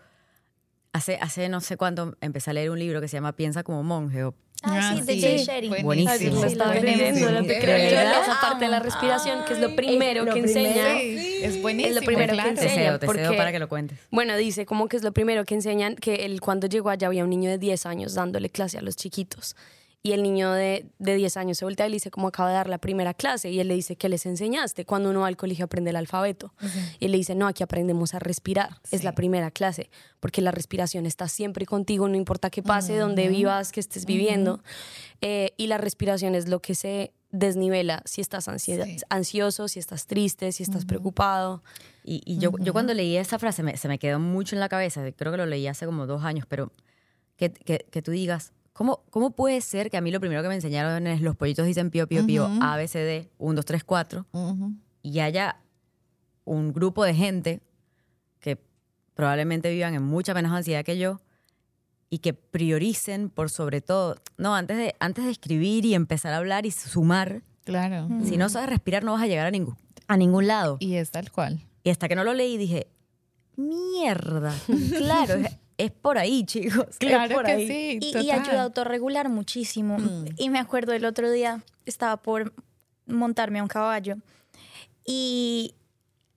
[0.92, 3.82] hace, hace no sé cuánto empecé a leer un libro que se llama Piensa como
[3.82, 5.20] monje o Ah, sí, de.
[5.20, 5.82] Jay Shetty.
[5.82, 6.40] Buenísimo.
[6.40, 7.76] Lo estaba leyendo, no te creo.
[8.22, 10.68] Esa parte de la respiración, que es lo primero lo que primero.
[10.68, 10.98] enseña.
[11.00, 11.88] Sí, es buenísimo.
[11.96, 12.50] Es lo primero claro.
[12.50, 12.84] que te enseña.
[12.90, 13.98] cedo, te cedo porque- para que lo cuentes.
[14.12, 17.24] Bueno, dice como que es lo primero que enseñan, que él cuando llegó allá había
[17.24, 19.56] un niño de 10 años dándole clase a los chiquitos.
[20.04, 22.56] Y el niño de, de 10 años se voltea y le dice como acaba de
[22.56, 23.50] dar la primera clase.
[23.50, 24.84] Y él le dice, ¿qué les enseñaste?
[24.84, 26.52] Cuando uno va al colegio aprende el alfabeto.
[26.98, 28.70] Y él le dice, no, aquí aprendemos a respirar.
[28.90, 29.90] Es la primera clase.
[30.18, 34.60] Porque la respiración está siempre contigo, no importa qué pase, donde vivas, que estés viviendo.
[35.20, 38.96] Eh, y la respiración es lo que se desnivela si estás ansiedad- Sí.
[39.08, 41.62] ansioso, si estás triste, si estás preocupado.
[42.04, 44.68] Y, y yo, yo cuando leí esa frase me- se me quedó mucho en la
[44.68, 46.72] cabeza, creo que lo leí hace como dos años, pero
[47.36, 50.48] que, que, que tú digas, ¿cómo, ¿cómo puede ser que a mí lo primero que
[50.48, 53.64] me enseñaron es los pollitos dicen pío, pío, pío, A, B, C, D, 1, 2,
[53.64, 54.72] 3, 4, Ujú.
[55.02, 55.56] y haya
[56.44, 57.60] un grupo de gente
[58.40, 58.58] que
[59.14, 61.20] probablemente vivan en mucha menos ansiedad que yo
[62.10, 66.38] y que prioricen por sobre todo, no, antes de, antes de escribir y empezar a
[66.38, 68.08] hablar y sumar, Claro.
[68.24, 69.76] si no sabes respirar no vas a llegar a ningún,
[70.08, 70.76] a ningún lado.
[70.80, 71.64] Y es tal cual.
[71.84, 72.88] Y hasta que no lo leí dije,
[73.56, 74.52] mierda,
[74.98, 76.86] claro, es, es por ahí, chicos.
[76.90, 77.66] es Claro por que ahí.
[77.68, 77.98] sí.
[78.00, 79.96] Y, ayuda a autorregular muchísimo.
[80.36, 82.52] Y me acuerdo el otro día, estaba por
[83.06, 84.16] montarme a un caballo
[85.04, 85.74] y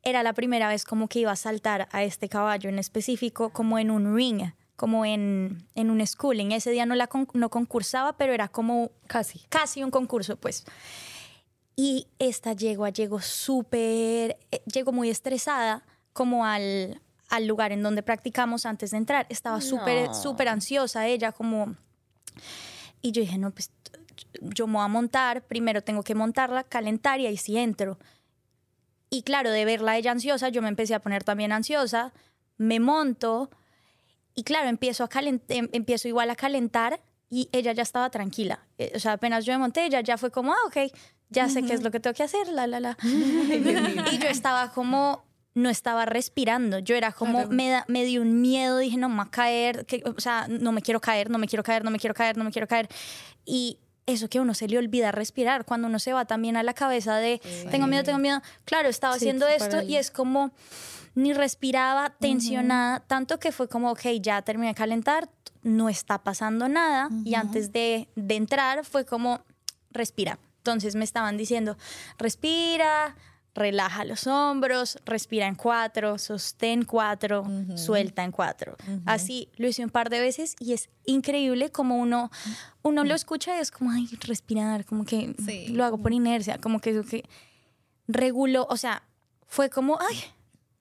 [0.03, 3.79] era la primera vez como que iba a saltar a este caballo en específico, como
[3.79, 6.51] en un ring, como en, en un schooling.
[6.51, 9.39] Ese día no, la con- no concursaba, pero era como Casi.
[9.49, 10.65] casi un concurso, pues.
[11.75, 15.83] Y esta yegua llegó súper, eh, llegó muy estresada
[16.13, 19.25] como al, al lugar en donde practicamos antes de entrar.
[19.29, 21.75] Estaba súper, súper ansiosa ella, como...
[23.01, 23.71] Y yo dije, no, pues
[24.41, 27.97] yo me voy a montar, primero tengo que montarla, calentar y ahí sí entro.
[29.09, 32.13] Y claro, de verla ella ansiosa, yo me empecé a poner también ansiosa,
[32.57, 33.49] me monto
[34.33, 38.65] y claro, empiezo, a em- empiezo igual a calentar y ella ya estaba tranquila.
[38.77, 40.91] Eh, O sea, apenas yo me monté, ella ya fue como, ah, ok,
[41.29, 42.97] ya sé qué es lo que tengo que hacer, la, la, la.
[44.11, 45.23] y yo estaba como,
[45.55, 46.77] no estaba respirando.
[46.79, 47.49] Yo era como, Claro.
[47.49, 50.45] me, da- me dio un miedo, dije, no me voy a caer, que, o sea,
[50.49, 52.67] no me quiero caer, no me quiero caer, no me quiero caer, no me quiero
[52.67, 52.87] caer.
[53.45, 56.61] Y eso que a uno se le olvida respirar, cuando uno se va también a
[56.63, 57.41] la cabeza de,
[57.71, 58.41] tengo miedo, tengo miedo.
[58.65, 60.51] Claro, estaba Sí, haciendo esto y es como,
[61.15, 65.29] ni respiraba, tensionada, tanto que fue como, ok, ya terminé de calentar,
[65.63, 67.09] no está pasando nada.
[67.23, 69.39] Y antes de, de entrar fue como,
[69.89, 70.37] respira.
[70.57, 71.77] Entonces me estaban diciendo,
[72.17, 73.15] respira,
[73.55, 77.45] relaja los hombros, respira en cuatro, sostén cuatro,
[77.77, 78.75] suelta en cuatro.
[79.05, 82.29] Así lo hice un par de veces y es increíble como uno,
[82.83, 85.69] uno lo escucha y es como, ay, respirar, como que Sí.
[85.69, 87.23] lo hago por inercia, como que, que
[88.07, 89.03] reguló, o sea,
[89.47, 90.17] fue como, ay,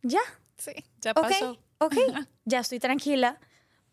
[0.02, 0.20] ya,
[0.56, 1.58] Sí, ya ok, pasó.
[1.78, 1.94] ok,
[2.44, 3.38] ya estoy tranquila,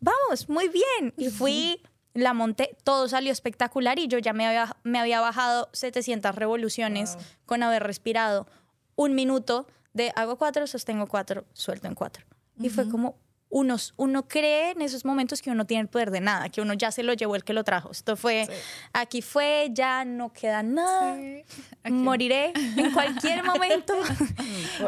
[0.00, 1.14] vamos, muy bien.
[1.16, 1.82] Y fui,
[2.14, 7.16] la monté, todo salió espectacular y yo ya me había, me había bajado 700 revoluciones
[7.46, 8.46] con haber respirado
[8.96, 12.24] un minuto de hago cuatro, sostengo cuatro, suelto en cuatro.
[12.60, 13.16] Y fue como,
[13.48, 16.72] uno, uno cree en esos momentos que uno tiene el poder de nada, que uno
[16.74, 17.90] ya se lo llevó el que lo trajo.
[17.90, 18.46] Esto fue,
[18.92, 21.18] aquí fue, ya no queda nada,
[21.90, 23.94] moriré en cualquier momento.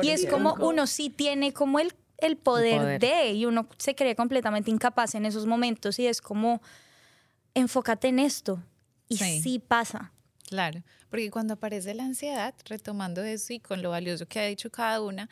[0.03, 3.01] y es como uno sí tiene como el, el poder, poder.
[3.01, 6.63] de, y uno se cree completamente incapaz en esos momentos y es como,
[7.55, 8.63] enfócate en esto.
[9.09, 9.41] Y Sí.
[9.43, 10.13] sí pasa.
[10.49, 14.71] Claro, porque cuando aparece la ansiedad, retomando eso y con lo valioso que ha dicho
[14.71, 15.29] cada una,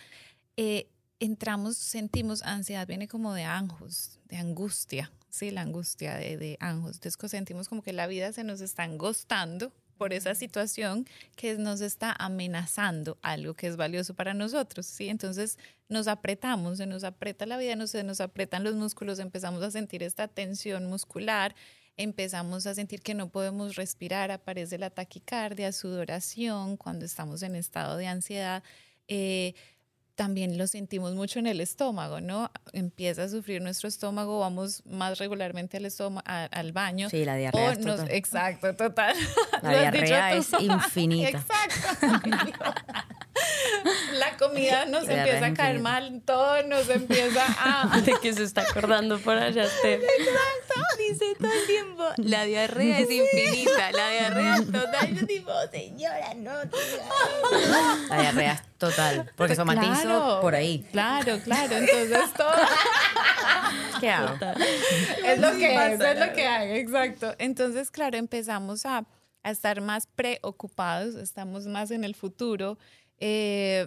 [0.56, 0.88] eh,
[1.20, 6.96] entramos, sentimos ansiedad, viene como de anjos, de angustia, sí, la angustia de, de anjos.
[6.96, 11.06] Entonces sentimos como que la vida se nos está angostando por esa situación
[11.36, 15.08] que nos está amenazando algo que es valioso para nosotros, ¿sí?
[15.08, 15.58] Entonces
[15.88, 19.70] nos apretamos, se nos aprieta la vida, nos, se nos apretan los músculos, empezamos a
[19.70, 21.54] sentir esta tensión muscular,
[21.97, 27.97] empezamos a sentir que no podemos respirar, aparece la taquicardia, sudoración cuando estamos en estado
[27.97, 28.62] de ansiedad.
[29.09, 29.55] eh,
[30.14, 32.51] también lo sentimos mucho en el estómago, ¿no?
[32.74, 35.88] Empieza a sufrir nuestro estómago, vamos más regularmente al,
[36.26, 37.09] a- al baño.
[37.09, 38.14] Sí, la diarrea o es nos- total.
[38.14, 39.16] exacto, total.
[39.62, 41.30] La diarrea es infinita.
[41.30, 42.28] Exacto.
[44.12, 48.01] La comida nos empieza a caer mal, todo nos empieza a...
[48.05, 50.03] ¿De qué se está acordando por allá, Steph?
[50.99, 55.14] Dice todo el tiempo, la diarrea es infinita, la diarrea es total.
[55.14, 57.97] Yo tipo, señora, no, diga.
[58.09, 59.30] La diarrea es total.
[59.36, 60.86] Porque somatizo Claro, por ahí.
[60.93, 61.76] Claro, claro.
[61.76, 62.53] Entonces todo
[64.01, 64.34] ¿Qué hago?
[65.24, 67.34] es lo que es, es lo que hay, exacto.
[67.38, 69.05] Entonces, claro, empezamos a,
[69.43, 72.78] a estar más preocupados, estamos más en el futuro.
[73.25, 73.87] Eh,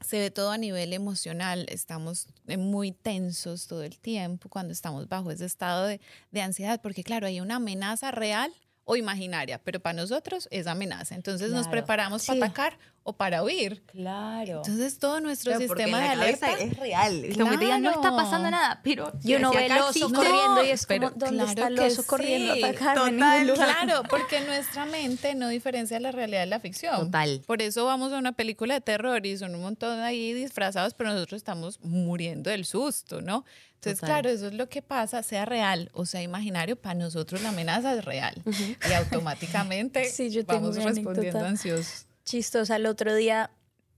[0.00, 1.66] se ve todo a nivel emocional.
[1.68, 2.26] Estamos
[2.58, 6.00] muy tensos todo el tiempo cuando estamos bajo ese estado de,
[6.30, 8.50] de ansiedad, porque claro, hay una amenaza real
[8.84, 11.14] o imaginaria, pero para nosotros es amenaza.
[11.16, 12.28] Entonces nos preparamos Sí.
[12.28, 13.82] para atacar o para huir.
[13.86, 14.56] Claro.
[14.56, 17.24] Entonces todo nuestro Claro, sistema de alerta es real.
[17.24, 18.16] Es como que te digan, no está Claro.
[18.16, 19.12] pasando nada, pero...
[19.24, 22.06] Y uno si ve el oso corriendo y es pero como, ¿dónde claro está el
[22.06, 23.46] corriendo a atacarme?
[23.46, 23.54] Total.
[23.54, 26.96] Claro, porque nuestra mente no diferencia la realidad de la ficción.
[27.06, 27.42] Total.
[27.46, 31.12] Por eso vamos a una película de terror y son un montón ahí disfrazados, pero
[31.12, 33.44] nosotros estamos muriendo del susto, ¿no?
[33.74, 34.22] Entonces, Total.
[34.22, 37.94] claro, eso es lo que pasa, sea real o sea imaginario, para nosotros la amenaza
[37.94, 38.42] es real.
[38.88, 41.46] Y automáticamente Sí, yo tengo vamos respondiendo anécdota.
[41.48, 42.05] ansiosos.
[42.26, 42.76] Chistosa.
[42.76, 43.50] El otro día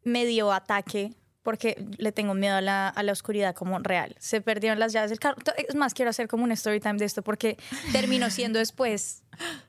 [0.05, 4.15] me dio ataque porque le tengo miedo a la, a la oscuridad como real.
[4.19, 5.39] Se perdieron las llaves del carro.
[5.57, 7.57] Es más, quiero hacer como un story time de esto porque
[7.91, 9.23] terminó siendo después,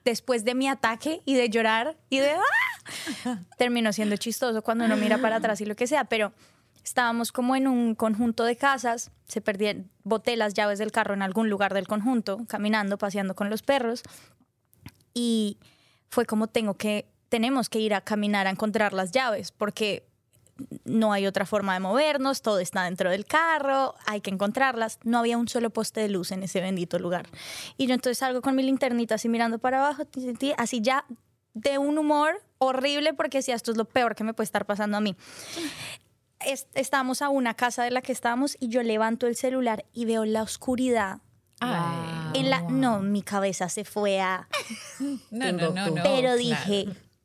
[0.04, 2.32] después de mi ataque y de llorar y de...
[2.32, 3.40] ¡ah!
[3.58, 6.34] Terminó siendo chistoso cuando uno mira para atrás y lo que sea, pero
[6.84, 11.22] estábamos como en un conjunto de casas, se perdieron, boté las llaves del carro en
[11.22, 14.04] algún lugar del conjunto, caminando, paseando con los perros
[15.14, 15.60] y
[16.10, 20.06] fue como tengo que tenemos que ir a caminar a encontrar las llaves porque
[20.84, 25.00] no hay otra forma de movernos, todo está dentro del carro, hay que encontrarlas.
[25.06, 27.28] No había un solo poste de luz en ese bendito lugar.
[27.78, 30.04] Y yo entonces salgo con mi linternita así mirando para abajo,
[30.58, 31.06] así ya
[31.54, 34.98] de un humor horrible porque decía, esto es lo peor que me puede estar pasando
[34.98, 35.16] a mí.
[36.46, 40.06] Es- estábamos a una casa de la que estábamos y yo levanto el celular y
[40.06, 41.20] veo la oscuridad.
[41.62, 44.48] Ay, En la, no, mi cabeza se fue a
[45.32, 46.36] no, no, no, no, pero claro.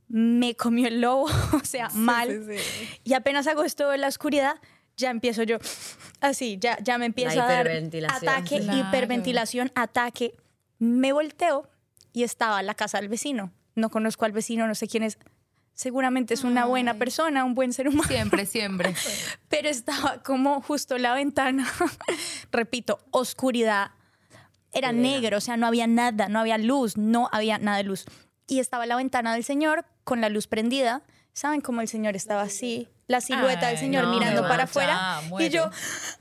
[0.08, 2.28] Me comió el lobo, o sea, mal.
[2.46, 2.88] Sí, sí.
[3.04, 4.56] Y apenas hago esto de la oscuridad,
[4.96, 5.58] ya empiezo yo,
[6.20, 8.28] así, ya, ya me empiezo La a dar hiperventilación.
[8.28, 8.78] ataque, Claro.
[8.78, 10.34] hiperventilación, ataque.
[10.78, 11.68] Me volteo
[12.12, 13.52] y estaba la casa del vecino.
[13.74, 15.18] No conozco al vecino, no sé quién es.
[15.72, 18.94] Seguramente es una buena persona, un buen ser humano, Siempre, siempre.
[19.48, 21.66] pero estaba como justo la ventana,
[22.52, 23.90] repito, oscuridad.
[24.72, 28.04] Era negro, o sea, no había nada, no había luz, no había nada de luz.
[28.46, 31.02] Y estaba la ventana del señor con la luz prendida.
[31.32, 32.88] ¿Saben cómo el señor estaba así?
[33.06, 35.20] La silueta del Ay, señor no, mirando para afuera.
[35.38, 35.68] Y yo,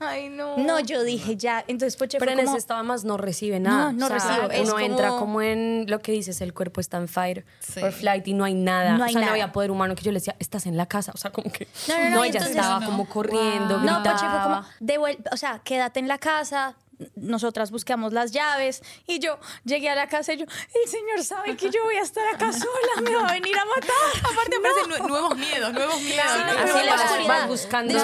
[0.00, 0.58] Ay, no.
[0.58, 1.64] no, yo dije ya.
[1.66, 3.92] Entonces Poche Pero fue en ese como, estado más no recibe nada.
[3.92, 6.80] No, no O sea, recibe, Uno entra como- como en lo que dices, el cuerpo
[6.82, 7.80] está en fire Sí.
[7.80, 8.98] or flight y no hay nada.
[8.98, 9.26] No hay o sea, nada.
[9.30, 11.12] no había poder humano que yo le decía, estás en la casa.
[11.14, 11.68] O sea, como que.
[11.88, 13.08] No, no, no, ella entonces- estaba No, como no.
[13.08, 13.86] corriendo, Wow.
[13.86, 14.66] No, gritaba.
[14.80, 16.74] Poche fue como, o sea, quédate en la casa.
[17.16, 21.56] Nosotras buscamos las llaves y yo llegué a la casa y yo, el señor sabe
[21.56, 24.32] que yo voy a estar acá sola, me va a venir a matar.
[24.32, 26.24] Aparte aparecen nue- nuevos miedos, nuevos miedos.
[26.32, 27.94] Sí, no, Así vas, vas buscando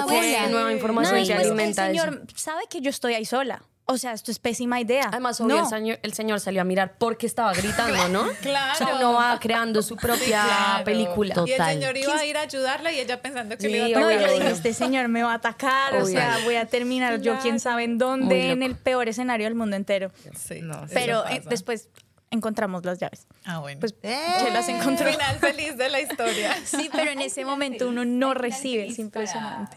[0.50, 2.04] nueva información No, se después alimenta el eso.
[2.04, 3.62] señor sabe que yo estoy ahí sola.
[3.86, 5.06] O sea, esto es pésima idea.
[5.08, 5.62] Además, obvio, No.
[5.64, 8.24] el, señor, el señor salió a mirar porque estaba gritando, ¿no?
[8.40, 8.72] Claro.
[8.72, 10.84] O sea, uno va creando su propia Claro.
[10.84, 11.34] película.
[11.44, 13.98] Y el señor iba a ir a ayudarla y ella pensando que Sí, le iba
[13.98, 14.28] a No, tocar.
[14.28, 17.58] yo dije, este señor me va a atacar, o sea, voy a terminar yo quién
[17.58, 20.12] sabe en dónde, en el peor escenario del mundo entero.
[20.38, 21.88] Sí, No, Pero eh, después
[22.30, 23.26] encontramos las llaves.
[23.44, 23.80] Ah, bueno.
[23.80, 25.10] Pues se las encontró.
[25.10, 26.56] Final feliz de la historia.
[26.64, 29.76] Sí, pero en ese momento uno no recibe, es impresionante.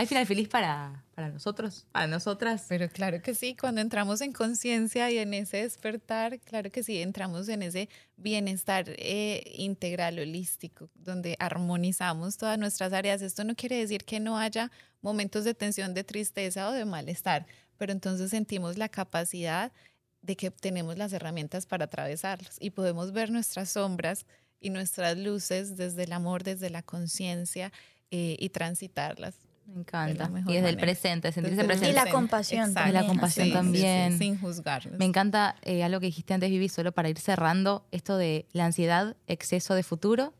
[0.00, 1.86] ¿Hay final feliz para, para nosotros?
[1.92, 2.64] ¿Para nosotras?
[2.70, 7.02] Pero claro que sí, cuando entramos en conciencia y en ese despertar, claro que sí,
[7.02, 13.20] entramos en ese bienestar eh, integral, holístico, donde armonizamos todas nuestras áreas.
[13.20, 14.70] Esto no quiere decir que no haya
[15.02, 17.44] momentos de tensión, de tristeza o de malestar,
[17.76, 19.70] pero entonces sentimos la capacidad
[20.22, 24.24] de que tenemos las herramientas para atravesarlos y podemos ver nuestras sombras
[24.60, 27.70] y nuestras luces desde el amor, desde la conciencia
[28.10, 29.49] eh, y transitarlas.
[29.66, 30.30] Me encanta.
[30.48, 31.90] Y desde el presente, sentirse Desde presente.
[31.90, 32.80] Y la compasión Exacto.
[32.82, 32.96] también.
[32.96, 34.18] Y la compasión Sí, sí, sí, también.
[34.18, 34.98] sin juzgarnos.
[34.98, 38.64] Me encanta eh, algo que dijiste antes, Vivi, solo para ir cerrando, esto de la
[38.66, 40.34] ansiedad, exceso de futuro,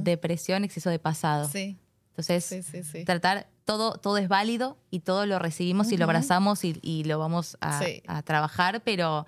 [0.00, 1.48] depresión, exceso de pasado.
[1.48, 1.78] Sí,
[2.10, 3.04] Entonces, sí, sí, sí.
[3.04, 7.18] tratar, todo, todo es válido y todo lo recibimos y lo abrazamos y, y lo
[7.18, 8.02] vamos a, Sí.
[8.06, 9.26] a trabajar, pero,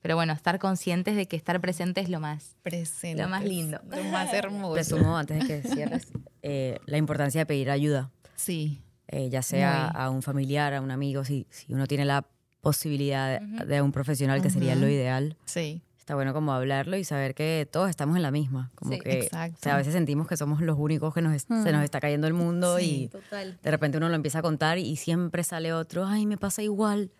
[0.00, 2.56] pero bueno, estar conscientes de que estar presente es lo más.
[2.62, 3.22] Presente.
[3.22, 3.80] Lo más lindo.
[3.88, 4.74] Lo más hermoso.
[4.74, 6.08] Resumo antes de que cierres
[6.42, 8.80] eh, la importancia de pedir ayuda, Sí.
[9.08, 10.02] eh, ya sea Muy.
[10.02, 12.26] a un familiar, a un amigo, si, si uno tiene la
[12.62, 15.36] posibilidad de, de un profesional, que sería lo ideal.
[15.44, 15.82] Sí.
[15.98, 18.70] Está bueno como hablarlo y saber que todos estamos en la misma.
[18.74, 19.56] Como Sí, que exacto.
[19.60, 22.00] o sea, a veces sentimos que somos los únicos que nos es- se nos está
[22.00, 23.58] cayendo el mundo Sí, y Total.
[23.62, 27.10] de repente uno lo empieza a contar y siempre sale otro, ay, me pasa igual.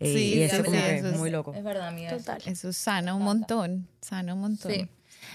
[0.00, 1.52] Eh, Sí, y eso como que eso es es- muy loco.
[1.62, 2.16] verdad, amiga.
[2.16, 2.42] Total.
[2.46, 3.86] Eso sana un montón.
[4.00, 4.72] Sana un montón.
[4.72, 4.88] Sí.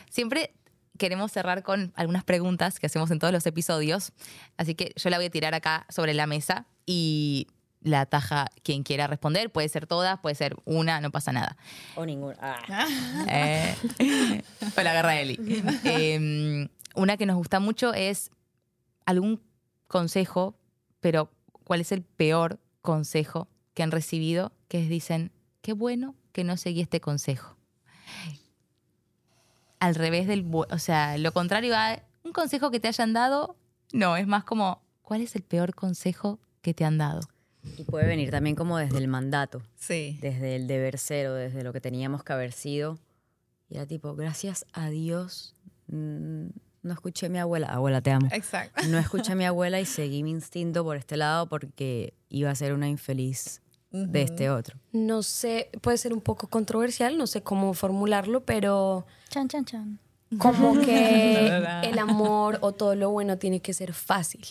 [0.10, 0.54] Siempre
[1.00, 4.12] queremos cerrar con algunas preguntas que hacemos en todos los episodios.
[4.58, 7.48] Así que yo la voy a tirar acá sobre la mesa y
[7.82, 9.52] la taja quien quiera responder.
[9.52, 11.58] Puede ser todas, puede ser una, no pasa nada.
[11.96, 12.36] O ningún.
[12.40, 12.60] ah.
[13.32, 14.44] Eh,
[14.78, 15.40] o la agarra Eli.
[15.86, 18.32] Eh, una que nos gusta mucho es
[19.06, 19.42] algún
[19.88, 20.60] consejo,
[21.00, 21.32] pero
[21.64, 25.32] cuál es el peor consejo que han recibido que dicen,
[25.62, 27.56] qué bueno que no seguí este consejo.
[29.80, 33.56] Al revés del, o sea, lo contrario a un consejo que te hayan dado,
[33.94, 37.22] no, es más como, ¿cuál es el peor consejo que te han dado?
[37.78, 40.18] Y puede venir también como desde el mandato, Sí.
[40.22, 42.98] desde el deber ser o desde lo que teníamos que haber sido.
[43.70, 45.56] Y era tipo, gracias a Dios,
[45.88, 46.48] mm,
[46.82, 47.68] no escuché a mi abuela.
[47.68, 48.28] Abuela, te amo.
[48.32, 48.82] Exacto.
[48.88, 52.56] No escuché a mi abuela y seguí mi instinto por este lado porque iba a
[52.56, 53.62] ser una infeliz
[53.92, 54.78] de este otro.
[54.92, 60.00] No sé, puede ser un poco controversial, no sé cómo formularlo, pero Chan, chan, chan.
[60.38, 61.48] como que
[61.84, 64.46] el amor o todo lo bueno tiene que ser fácil.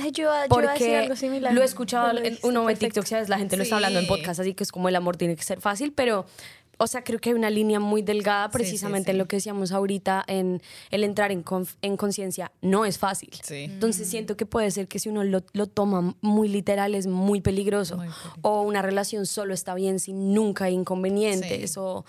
[0.00, 1.52] Ay, yo, yo iba a decir Porque algo similar.
[1.52, 2.12] lo he escuchado,
[2.42, 2.76] uno ve.
[2.76, 3.28] TikTok, ¿sabes?
[3.28, 5.42] La gente lo está hablando en podcast, así que es como el amor tiene que
[5.42, 6.24] ser fácil, pero,
[6.78, 9.10] o sea, creo que hay una línea muy delgada precisamente sí.
[9.12, 13.30] en lo que decíamos ahorita, en el entrar en, conf- en conciencia, no es fácil.
[13.42, 13.64] Sí.
[13.64, 17.40] Entonces siento que puede ser que si uno lo, lo toma muy literal es muy
[17.40, 17.96] peligroso.
[17.96, 18.38] Muy peligroso.
[18.42, 21.72] O una relación solo está bien si nunca hay inconvenientes.
[21.72, 21.78] Sí.
[21.80, 22.04] O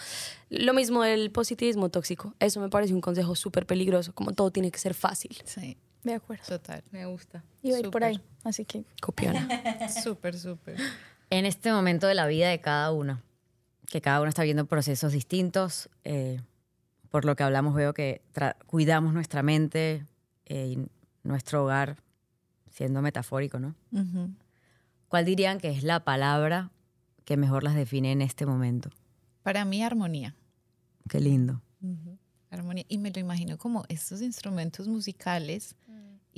[0.49, 2.33] lo mismo del positivismo tóxico.
[2.39, 5.35] Eso me parece un consejo súper peligroso, como todo tiene que ser fácil.
[5.45, 6.43] Sí, De acuerdo.
[6.47, 6.83] total.
[6.91, 7.43] Me gusta.
[7.63, 9.47] Iba a ir por ahí, así que Copiona.
[10.03, 10.77] Súper, súper.
[11.31, 13.21] En este momento de la vida de cada uno,
[13.89, 16.41] que cada uno está viendo procesos distintos, eh,
[17.09, 18.21] por lo que hablamos veo que
[18.67, 20.05] cuidamos nuestra mente
[20.45, 20.87] eh, y
[21.27, 21.97] nuestro hogar,
[22.69, 23.75] siendo metafórico, ¿no?
[23.91, 24.29] Ujú.
[25.07, 26.69] ¿Cuál dirían que es la palabra
[27.25, 28.91] que mejor las define en este momento?
[29.41, 30.35] Para mí, armonía.
[31.09, 31.61] Qué lindo.
[32.51, 32.85] Armonía.
[32.87, 35.75] Y me lo imagino como estos instrumentos musicales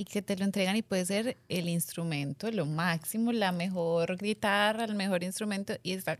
[0.02, 4.84] y que te lo entregan y puede ser el instrumento, lo máximo, la mejor guitarra,
[4.84, 6.18] el mejor instrumento y está...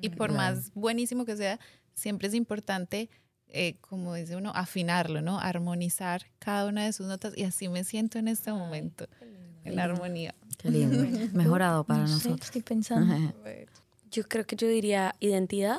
[0.00, 1.60] Y por más buenísimo que sea,
[1.94, 3.08] siempre es importante,
[3.46, 5.38] eh, como dice uno, afinarlo, ¿no?
[5.38, 9.06] Armonizar cada una de sus notas y así me siento en este momento,
[9.64, 10.34] en la armonía.
[10.58, 10.98] Qué lindo.
[11.34, 12.46] Mejorado para no sé, nosotros.
[12.46, 13.14] estoy pensando.
[14.10, 15.78] Yo creo que yo diría identidad.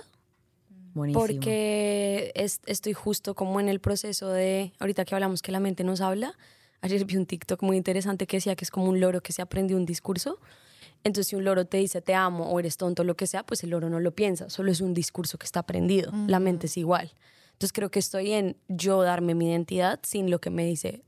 [0.94, 1.20] Buenísimo.
[1.22, 5.84] Porque es- estoy justo como en el proceso de, ahorita que hablamos que la mente
[5.84, 6.34] nos habla,
[6.82, 9.42] ayer vi un TikTok muy interesante que decía que es como un loro que se
[9.42, 10.40] aprendió un discurso.
[11.04, 13.64] Entonces si un loro te dice te amo o eres tonto, lo que sea, pues
[13.64, 16.12] el loro no lo piensa, solo es un discurso que está aprendido.
[16.28, 17.14] La mente es igual.
[17.54, 21.04] Entonces creo que estoy en yo darme mi identidad sin lo que me dice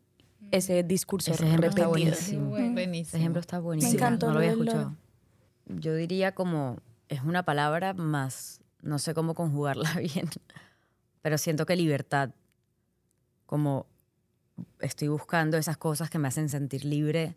[0.52, 1.90] ese discurso Ese ejemplo está repetido.
[1.90, 2.50] buenísimo.
[2.50, 3.08] Buenísimo.
[3.08, 3.94] Ese ejemplo está buenísimo.
[3.94, 4.96] encantó no lo había escuchado.
[5.68, 10.30] Yo diría como, es una palabra más, no sé cómo conjugarla bien,
[11.22, 12.32] pero siento que libertad,
[13.46, 13.86] como
[14.80, 17.36] estoy buscando esas cosas que me hacen sentir libre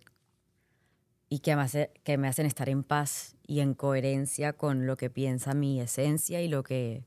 [1.28, 4.96] y que me, hace- que me hacen estar en paz y en coherencia con lo
[4.96, 7.04] que piensa mi esencia y lo que,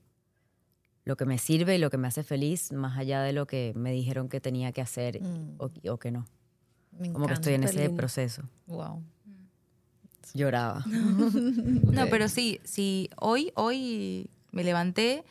[1.06, 3.74] lo que me sirve y lo que me hace feliz, más allá de lo que
[3.76, 5.56] me dijeron que tenía que hacer Mm.
[5.60, 6.26] o, o que no.
[7.00, 7.96] Me Como que estoy en ese lindo.
[7.96, 8.44] proceso.
[8.66, 9.04] Wow.
[10.34, 10.84] Lloraba.
[10.88, 15.24] No, pero sí, sí, hoy, hoy me levanté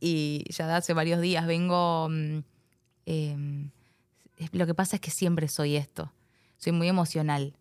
[0.00, 2.08] y ya hace varios días vengo...
[3.06, 3.34] es-
[4.52, 6.12] lo que pasa es que siempre soy esto,
[6.56, 7.56] soy muy emocional,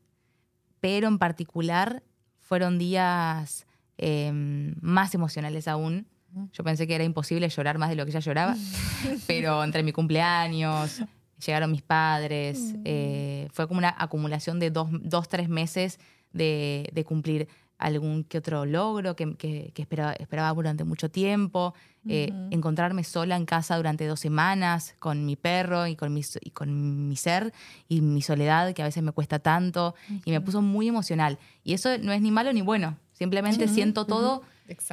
[0.80, 2.04] pero en particular
[2.40, 3.66] fueron días
[3.98, 6.08] em, más emocionales aún.
[6.52, 8.56] Yo pensé que era imposible llorar más de lo que ya lloraba,
[9.28, 11.04] pero entre mi cumpleaños,
[11.46, 16.00] llegaron mis padres, eh, fue como una acumulación de dos, dos tres meses
[16.32, 17.48] de, de cumplir
[17.78, 21.74] algún que otro logro que, que- que esperaba, esperaba durante mucho tiempo,
[22.08, 26.50] eh, encontrarme sola en casa durante dos semanas con mi perro y con mi, y
[26.52, 27.54] con mi ser
[27.88, 29.96] y mi soledad que a veces me cuesta tanto
[30.26, 31.40] y me puso muy emocional.
[31.64, 34.42] Y eso no es ni malo ni bueno, simplemente siento todo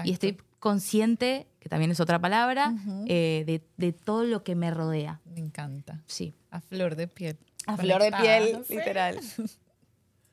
[0.05, 2.75] y estoy consciente, que también es otra palabra,
[3.07, 5.21] eh, de, de todo lo que me rodea.
[5.25, 6.01] Me encanta.
[6.07, 6.35] Sí.
[6.51, 7.39] A flor de piel.
[7.67, 9.19] A flor de piel, literal.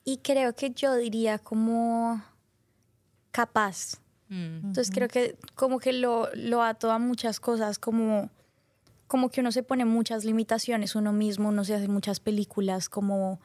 [0.10, 2.24] Y creo que yo diría como
[3.38, 4.00] capaz.
[4.30, 4.66] Mm.
[4.68, 8.32] Entonces creo que como que lo, lo ato a muchas cosas, como,
[9.08, 13.40] como que uno se pone muchas limitaciones uno mismo, uno se hace muchas películas como,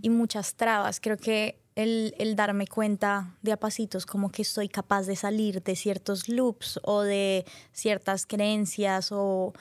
[0.00, 1.00] y muchas trabas.
[1.00, 5.60] Creo que el, el darme cuenta de a pasitos como que soy capaz de salir
[5.60, 9.52] de ciertos loops o de ciertas creencias o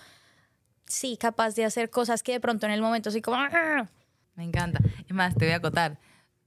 [0.86, 3.38] sí, capaz de hacer cosas que de pronto en el momento soy como...
[3.38, 3.90] "Ah".
[4.36, 4.80] Me encanta.
[5.08, 5.98] Es más, te voy a acotar.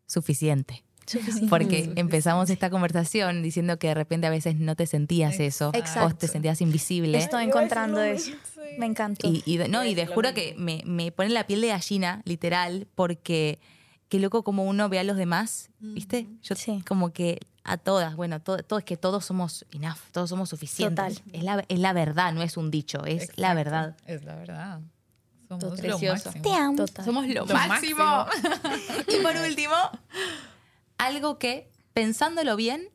[0.06, 0.84] Suficiente.
[1.08, 1.46] Suficiente.
[1.50, 5.74] Porque empezamos esta conversación diciendo que de repente a veces no te sentías eso o
[5.76, 6.16] Exacto.
[6.18, 7.18] te sentías invisible.
[7.18, 8.32] Estoy encontrando eso.
[8.78, 9.26] Me encantó.
[9.26, 12.20] Y, y de- no, y te juro que me, me pone la piel de gallina,
[12.24, 13.58] literal, porque
[14.08, 16.28] qué loco como uno ve a los demás, ¿viste?
[16.42, 16.82] Yo Sí.
[16.86, 21.16] como que a todas, bueno, todo, todo es que todos somos enough, todos somos suficientes.
[21.16, 21.22] Total.
[21.34, 23.96] Es la, es la verdad, no es un dicho, es la verdad.
[24.06, 24.80] Es la verdad.
[25.48, 26.24] Somos lo Precioso.
[26.30, 26.42] máximo.
[26.44, 26.76] Te amo.
[26.76, 27.04] Total.
[27.04, 28.26] Somos lo, Lo máximo.
[29.08, 29.74] y por último,
[30.98, 32.90] algo que, pensándolo bien,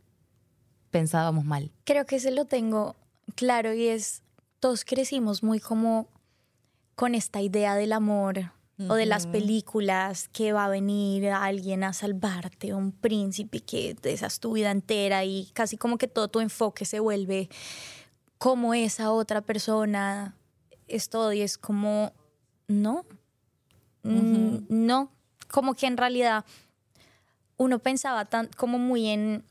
[0.92, 1.72] pensábamos mal.
[1.86, 2.96] Creo que se lo tengo
[3.36, 4.22] claro y es,
[4.60, 6.08] todos crecimos muy como
[6.96, 8.52] con esta idea del amor
[8.90, 14.28] o de las películas que va a venir alguien a salvarte, un príncipe que esa
[14.28, 17.50] es tu vida entera y casi como que todo tu enfoque se vuelve
[18.38, 20.36] como esa otra persona
[20.88, 22.14] es todo y es como,
[22.68, 23.06] no,
[24.04, 25.12] no,
[25.50, 26.44] como que en realidad
[27.64, 29.44] uno pensaba tan como muy en,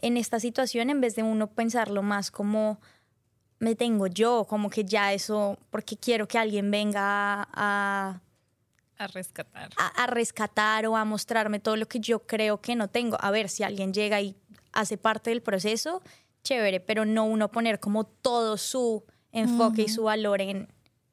[0.00, 2.80] en esta situación en vez de uno pensarlo más como
[3.58, 8.20] me tengo yo, como que ya eso, porque quiero que alguien venga a,
[8.98, 9.70] A rescatar.
[9.76, 13.16] a, a rescatar o a mostrarme todo lo que yo creo que no tengo.
[13.20, 14.34] A ver, si alguien llega y
[14.72, 16.02] hace parte del proceso,
[16.42, 20.66] chévere, pero no uno poner como todo su enfoque y su valor en,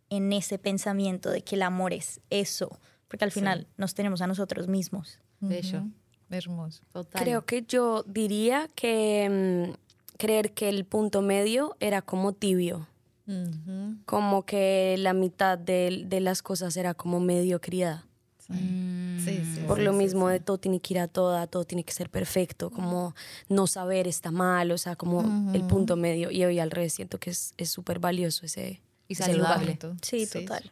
[0.09, 4.27] en ese pensamiento de que el amor es eso, porque al final nos tenemos a
[4.27, 5.19] nosotros mismos.
[5.39, 5.79] Bello.
[5.81, 5.91] Ujú.
[6.29, 6.83] Hermoso.
[6.93, 7.21] Total.
[7.21, 12.87] Creo que yo diría que mm, creer que el punto medio era como tibio,
[13.27, 13.95] Ujú.
[14.05, 18.03] como que la mitad de, de las cosas era como mediocridad.
[18.47, 19.61] Mm, Sí, sí.
[19.67, 20.33] Por sí, lo sí, mismo sí.
[20.33, 23.13] de todo tiene que ir a toda, todo tiene que ser perfecto, como
[23.49, 26.31] no saber está mal, o sea, como el punto medio.
[26.31, 28.81] Y hoy al revés siento que es es súper valioso ese...
[29.09, 29.77] Y ese saludable.
[29.81, 29.97] lugar.
[30.01, 30.71] Sí, total.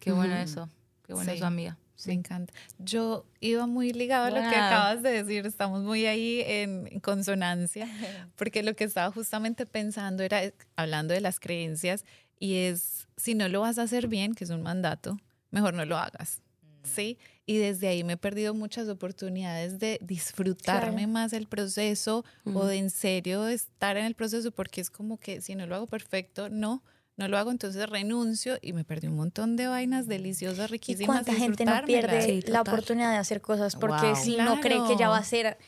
[0.00, 0.68] Qué bueno eso.
[1.06, 1.36] Qué bueno Sí.
[1.36, 1.76] eso, amiga.
[2.06, 2.52] Me encanta.
[2.78, 7.88] Yo iba muy ligado a lo que acabas de decir, estamos muy ahí en consonancia,
[8.36, 12.04] porque lo que estaba justamente pensando era, eh, hablando de las creencias,
[12.38, 15.18] y es, si no lo vas a hacer bien, que es un mandato,
[15.50, 16.40] mejor no lo hagas,
[16.84, 17.18] ¿sí?
[17.46, 21.08] Y desde ahí me he perdido muchas oportunidades de disfrutarme Claro.
[21.08, 25.40] más el proceso o de en serio estar en el proceso, porque es como que
[25.40, 26.82] si no lo hago perfecto, no.
[27.18, 31.06] No lo hago, entonces renuncio y me perdí un montón de vainas deliciosas, ¿Y riquísimas.
[31.24, 34.16] cuánta gente no pierde Sí, la oportunidad de hacer cosas porque Wow.
[34.16, 35.58] si no cree que ya va a ser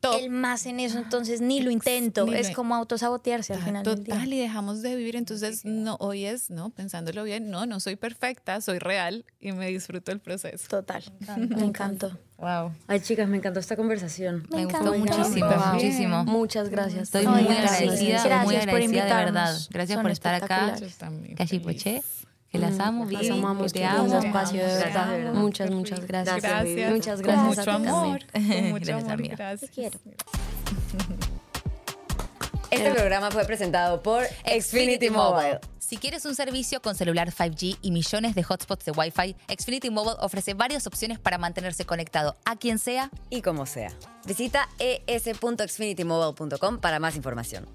[0.00, 0.16] Top.
[0.20, 2.24] el más en eso, entonces ni lo intento.
[2.24, 4.14] Ni lo- es como autosabotearse al final del día.
[4.14, 5.16] Total, y dejamos de vivir.
[5.16, 6.70] Entonces, no, hoy es, ¿no?
[6.70, 10.68] Pensándolo bien, no, no soy perfecta, soy real y me disfruto el proceso.
[10.68, 11.02] Total.
[11.36, 12.16] Me encantó.
[12.36, 12.72] Wow.
[12.86, 14.46] Ay, chicas, me encantó esta conversación.
[14.50, 15.16] Me, gustó encanta.
[15.18, 15.74] muchísimo, Wow.
[15.74, 16.24] muchísimo.
[16.24, 17.02] Muchas gracias.
[17.04, 17.72] Estoy Ay, muy gracias.
[17.80, 19.34] agradecida, Gracias muy por agradecida de invitarnos.
[19.34, 19.58] verdad.
[19.70, 20.74] Gracias Son por estar acá.
[20.76, 22.27] espectaculares.
[22.50, 24.18] Que las amo, Las Vivi, amamos, que qué te amo.
[24.18, 25.32] espacio, de verdad.
[25.34, 26.42] Muchas, muchas gracias.
[26.42, 26.90] Gracias.
[26.92, 28.24] Muchas Con gracias mucho a ti amor.
[28.32, 28.60] también.
[28.62, 29.12] Con mucho Gracias, amor.
[29.12, 29.36] amiga.
[29.36, 29.70] Gracias.
[29.70, 29.98] Te quiero.
[32.70, 35.58] Este programa fue presentado por Xfinity Mobile.
[35.78, 40.16] Si quieres un servicio con celular 5G y millones de hotspots de Wi-Fi, Xfinity Mobile
[40.20, 43.90] ofrece varias opciones para mantenerse conectado a quien sea Y como sea.
[44.26, 47.66] Visita es.xfinitymobile.com para más información.